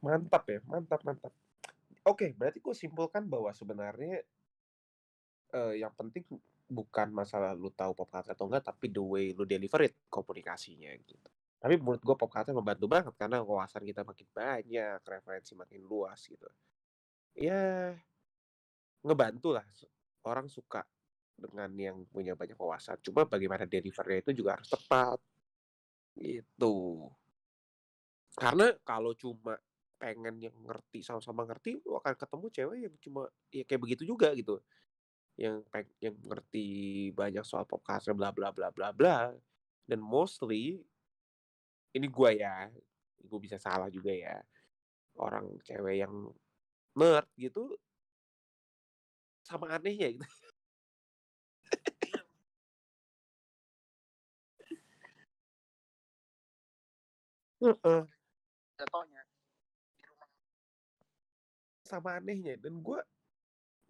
Mantap 0.02 0.44
ya, 0.48 0.60
mantap, 0.66 1.00
mantap. 1.06 1.32
Oke, 2.08 2.32
berarti 2.34 2.58
gue 2.58 2.74
simpulkan 2.74 3.28
bahwa 3.28 3.52
sebenarnya 3.52 4.24
eh, 5.52 5.74
yang 5.82 5.92
penting 5.94 6.24
bukan 6.70 7.10
masalah 7.10 7.52
lu 7.52 7.68
tahu 7.74 7.92
pop 7.92 8.08
culture 8.08 8.32
atau 8.32 8.46
enggak, 8.46 8.70
tapi 8.70 8.86
the 8.88 9.02
way 9.02 9.34
lu 9.34 9.44
deliver 9.44 9.82
it 9.84 9.94
komunikasinya 10.08 10.90
gitu. 11.04 11.28
Tapi 11.60 11.76
menurut 11.76 12.00
gue 12.00 12.16
pop 12.16 12.30
culture 12.30 12.56
membantu 12.56 12.86
banget 12.88 13.14
karena 13.18 13.42
wawasan 13.44 13.84
kita 13.84 14.06
makin 14.06 14.26
banyak, 14.32 14.98
referensi 15.04 15.52
makin 15.58 15.80
luas 15.84 16.20
gitu. 16.24 16.48
Ya 17.36 17.94
ngebantu 19.04 19.56
lah 19.56 19.64
orang 20.28 20.46
suka 20.48 20.84
dengan 21.36 21.72
yang 21.76 22.04
punya 22.08 22.36
banyak 22.36 22.56
wawasan. 22.56 23.00
Cuma 23.04 23.24
bagaimana 23.24 23.64
delivernya 23.64 24.20
itu 24.24 24.32
juga 24.44 24.56
harus 24.60 24.68
tepat. 24.68 25.18
Gitu. 26.16 26.76
Karena 28.36 28.72
kalau 28.86 29.12
cuma 29.18 29.58
pengen 30.00 30.40
yang 30.40 30.56
ngerti 30.64 31.04
sama-sama 31.04 31.44
ngerti, 31.44 31.76
lu 31.84 32.00
akan 32.00 32.14
ketemu 32.16 32.46
cewek 32.56 32.78
yang 32.88 32.94
cuma 33.04 33.22
ya 33.52 33.62
kayak 33.68 33.82
begitu 33.84 34.02
juga 34.08 34.32
gitu. 34.32 34.56
Yang 35.38 35.56
peng 35.72 35.88
yang 36.02 36.16
ngerti 36.24 36.66
banyak 37.16 37.44
soal 37.46 37.64
pop 37.68 37.82
culture 37.84 38.14
bla 38.16 38.30
bla 38.34 38.50
bla 38.54 38.70
bla 38.74 38.90
bla. 38.94 39.32
Dan 39.88 40.00
mostly 40.02 40.80
ini 41.94 42.06
gua 42.10 42.30
ya, 42.34 42.70
gue 43.18 43.38
bisa 43.42 43.58
salah 43.58 43.90
juga 43.90 44.10
ya. 44.14 44.38
Orang 45.18 45.58
cewek 45.66 46.02
yang 46.06 46.14
nerd 46.98 47.26
gitu 47.38 47.74
sama 49.44 49.66
anehnya 49.76 50.08
gitu. 50.16 50.26
Heeh. 57.60 58.06
Contohnya 58.80 59.20
di 60.00 60.08
rumah. 60.08 60.28
Sama 61.84 62.16
anehnya 62.16 62.56
dan 62.56 62.80
gue 62.80 63.00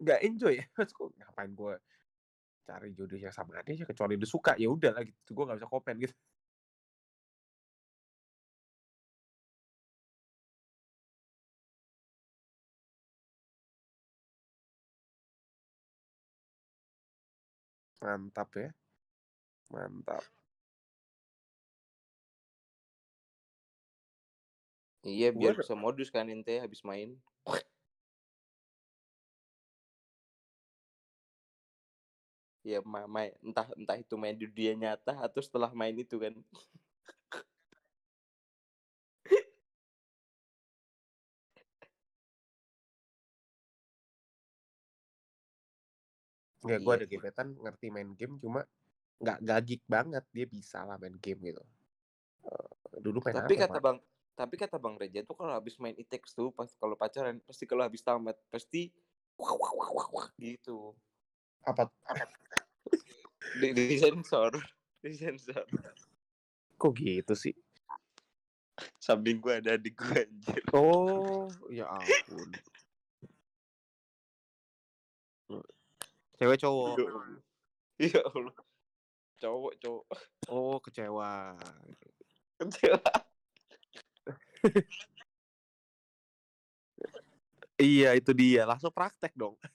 nggak 0.03 0.19
enjoy 0.27 0.59
ya. 0.59 0.65
Maksudku 0.75 1.15
ngapain 1.15 1.55
gue 1.55 1.73
cari 2.67 2.91
jodoh 2.91 3.19
yang 3.19 3.31
sama 3.31 3.63
anehnya 3.63 3.87
kecuali 3.87 4.19
dia 4.19 4.27
suka 4.27 4.59
ya 4.59 4.67
udah 4.67 4.91
lah 4.91 5.03
gitu. 5.07 5.31
Gue 5.31 5.43
nggak 5.47 5.63
bisa 5.63 5.71
komen 5.71 5.95
gitu. 6.03 6.15
Mantap 18.03 18.49
ya. 18.59 18.69
Mantap. 19.71 20.40
Iya, 25.01 25.33
biar 25.33 25.57
Gua 25.57 25.61
bisa 25.65 25.73
modus 25.73 26.09
kan 26.13 26.29
ente 26.29 26.61
habis 26.61 26.81
main. 26.85 27.17
Ya 32.61 32.77
ma 32.85 33.09
main 33.09 33.33
entah 33.41 33.65
entah 33.73 33.97
itu 33.97 34.13
main 34.21 34.37
di 34.37 34.45
dunia 34.45 34.73
nyata 34.77 35.17
atau 35.25 35.41
setelah 35.41 35.73
main 35.73 35.97
itu 35.97 36.15
kan. 36.21 36.33
Ya 46.61 46.77
gue 46.77 46.93
Iya. 46.93 46.97
ada 47.01 47.05
gebetan 47.09 47.47
ngerti 47.57 47.87
main 47.89 48.09
game 48.13 48.37
cuma 48.37 48.61
nggak 49.21 49.59
geek 49.65 49.83
banget 49.89 50.23
dia 50.29 50.45
bisa 50.45 50.85
lah 50.85 50.97
main 51.01 51.17
game 51.17 51.41
gitu. 51.49 51.63
Eee, 52.45 53.01
dulu 53.01 53.17
main 53.25 53.33
Tapi 53.33 53.53
apa, 53.57 53.63
kata 53.65 53.77
Pak? 53.77 53.81
Bang 53.81 53.97
tapi 54.35 54.55
kata 54.55 54.79
Bang 54.79 54.95
Reja 54.95 55.21
tuh 55.27 55.35
kalau 55.35 55.53
habis 55.53 55.75
main 55.77 55.95
It 55.99 56.07
Takes 56.07 56.33
Two 56.33 56.49
pas 56.55 56.69
kalau 56.79 56.95
pacaran 56.95 57.37
pasti 57.43 57.63
kalau 57.67 57.83
habis 57.83 58.01
tamat 58.01 58.35
pasti 58.49 58.89
wah 59.35 59.53
wah 59.53 59.71
wah 59.75 59.89
wah 59.91 60.07
wah 60.13 60.27
gitu. 60.39 60.95
Apa 61.67 61.89
Di 63.61 63.73
disensor, 63.73 64.53
disensor. 65.01 65.65
kok 66.77 66.93
gitu 66.97 67.33
sih? 67.37 67.53
Samping 68.97 69.37
gua 69.37 69.61
ada 69.61 69.77
adik 69.77 69.93
gua 69.97 70.25
anjir. 70.25 70.63
Oh, 70.73 71.45
ya 71.69 71.85
ampun. 71.89 72.49
Cewek 76.41 76.57
cowok? 76.57 76.97
Ya 76.97 77.05
Allah. 77.05 77.37
Ya 78.01 78.21
Allah. 78.25 78.55
Cowok, 79.37 79.73
cowok. 79.77 80.05
Oh, 80.49 80.77
kecewa. 80.81 81.53
Kecewa. 82.57 83.01
Iya, 87.81 88.13
itu 88.13 88.31
dia. 88.37 88.63
Langsung 88.69 88.93
praktek 88.93 89.33
dong. 89.33 89.57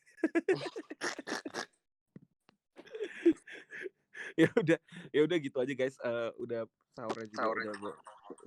Ya 4.36 4.52
udah 4.52 4.76
ya 5.16 5.20
udah 5.24 5.36
gitu 5.40 5.56
aja 5.60 5.72
guys, 5.72 5.96
eee, 5.96 6.28
udah 6.40 6.68
sahurnya 6.92 7.28
juga 7.28 7.48
udah 7.56 7.72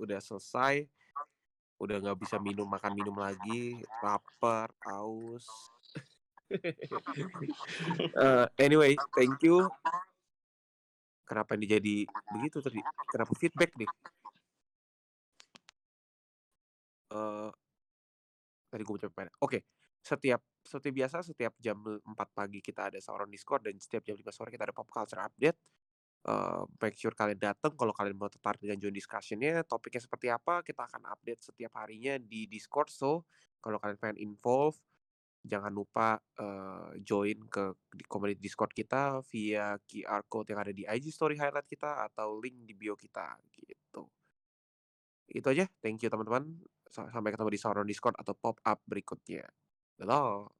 udah 0.02 0.18
selesai. 0.22 0.86
Udah 1.82 1.96
nggak 1.98 2.18
bisa 2.20 2.36
minum 2.38 2.68
makan 2.68 2.92
minum 2.94 3.16
lagi, 3.18 3.82
lapar, 3.98 4.70
haus. 4.86 5.46
Eee, 8.20 8.46
anyway, 8.60 8.98
thank 9.18 9.40
you. 9.42 9.66
Kenapa 11.26 11.54
ini 11.54 11.66
jadi 11.66 11.96
begitu 12.34 12.58
tadi? 12.62 12.82
Kenapa 13.10 13.32
feedback 13.38 13.70
nih? 13.78 13.90
Eee 17.10 17.50
tadi 18.70 18.82
gue 18.86 18.94
baca 18.96 19.08
mana? 19.18 19.30
Oke, 19.42 19.66
setiap 20.00 20.40
seperti 20.62 20.90
biasa 20.94 21.16
setiap 21.26 21.56
jam 21.58 21.80
4 21.82 22.28
pagi 22.36 22.60
kita 22.62 22.92
ada 22.92 22.98
on 23.18 23.30
Discord 23.32 23.66
dan 23.66 23.74
setiap 23.80 24.04
jam 24.06 24.14
5 24.14 24.30
sore 24.30 24.52
kita 24.54 24.68
ada 24.70 24.74
pop 24.76 24.86
culture 24.88 25.18
update. 25.20 25.58
Eee, 26.26 26.62
make 26.82 26.96
sure 26.98 27.14
kalian 27.16 27.38
datang 27.40 27.72
kalau 27.78 27.92
kalian 27.96 28.16
mau 28.18 28.28
tertarik 28.32 28.60
dengan 28.62 28.78
join 28.82 28.94
discussion-nya, 28.96 29.64
topiknya 29.66 30.02
seperti 30.04 30.28
apa, 30.32 30.60
kita 30.66 30.86
akan 30.88 31.02
update 31.12 31.42
setiap 31.46 31.72
harinya 31.80 32.16
di 32.20 32.46
Discord. 32.50 32.90
So, 32.92 33.24
kalau 33.64 33.78
kalian 33.82 33.98
pengen 34.00 34.18
involve, 34.22 34.76
jangan 35.46 35.72
lupa, 35.74 36.20
eee, 36.40 37.00
join 37.04 37.38
ke 37.50 37.74
di 37.94 38.04
community 38.08 38.40
Discord 38.42 38.72
kita 38.76 39.22
via 39.32 39.76
QR 39.88 40.22
code 40.28 40.52
yang 40.54 40.60
ada 40.64 40.72
di 40.74 40.84
IG 40.88 41.10
story 41.14 41.36
highlight 41.40 41.66
kita 41.70 42.06
atau 42.12 42.36
link 42.40 42.64
di 42.68 42.74
bio 42.76 42.94
kita, 42.98 43.38
gitu. 43.54 44.08
Itu 45.28 45.46
aja, 45.52 45.64
thank 45.84 46.00
you 46.02 46.08
teman-teman. 46.08 46.58
Sa 46.90 47.06
sampai 47.06 47.30
ketemu 47.30 47.50
di 47.54 47.60
sahur 47.60 47.82
on 47.82 47.88
Discord 47.88 48.18
atau 48.18 48.34
pop 48.34 48.58
up 48.66 48.78
berikutnya. 48.84 49.46
Dadah. 49.94 50.59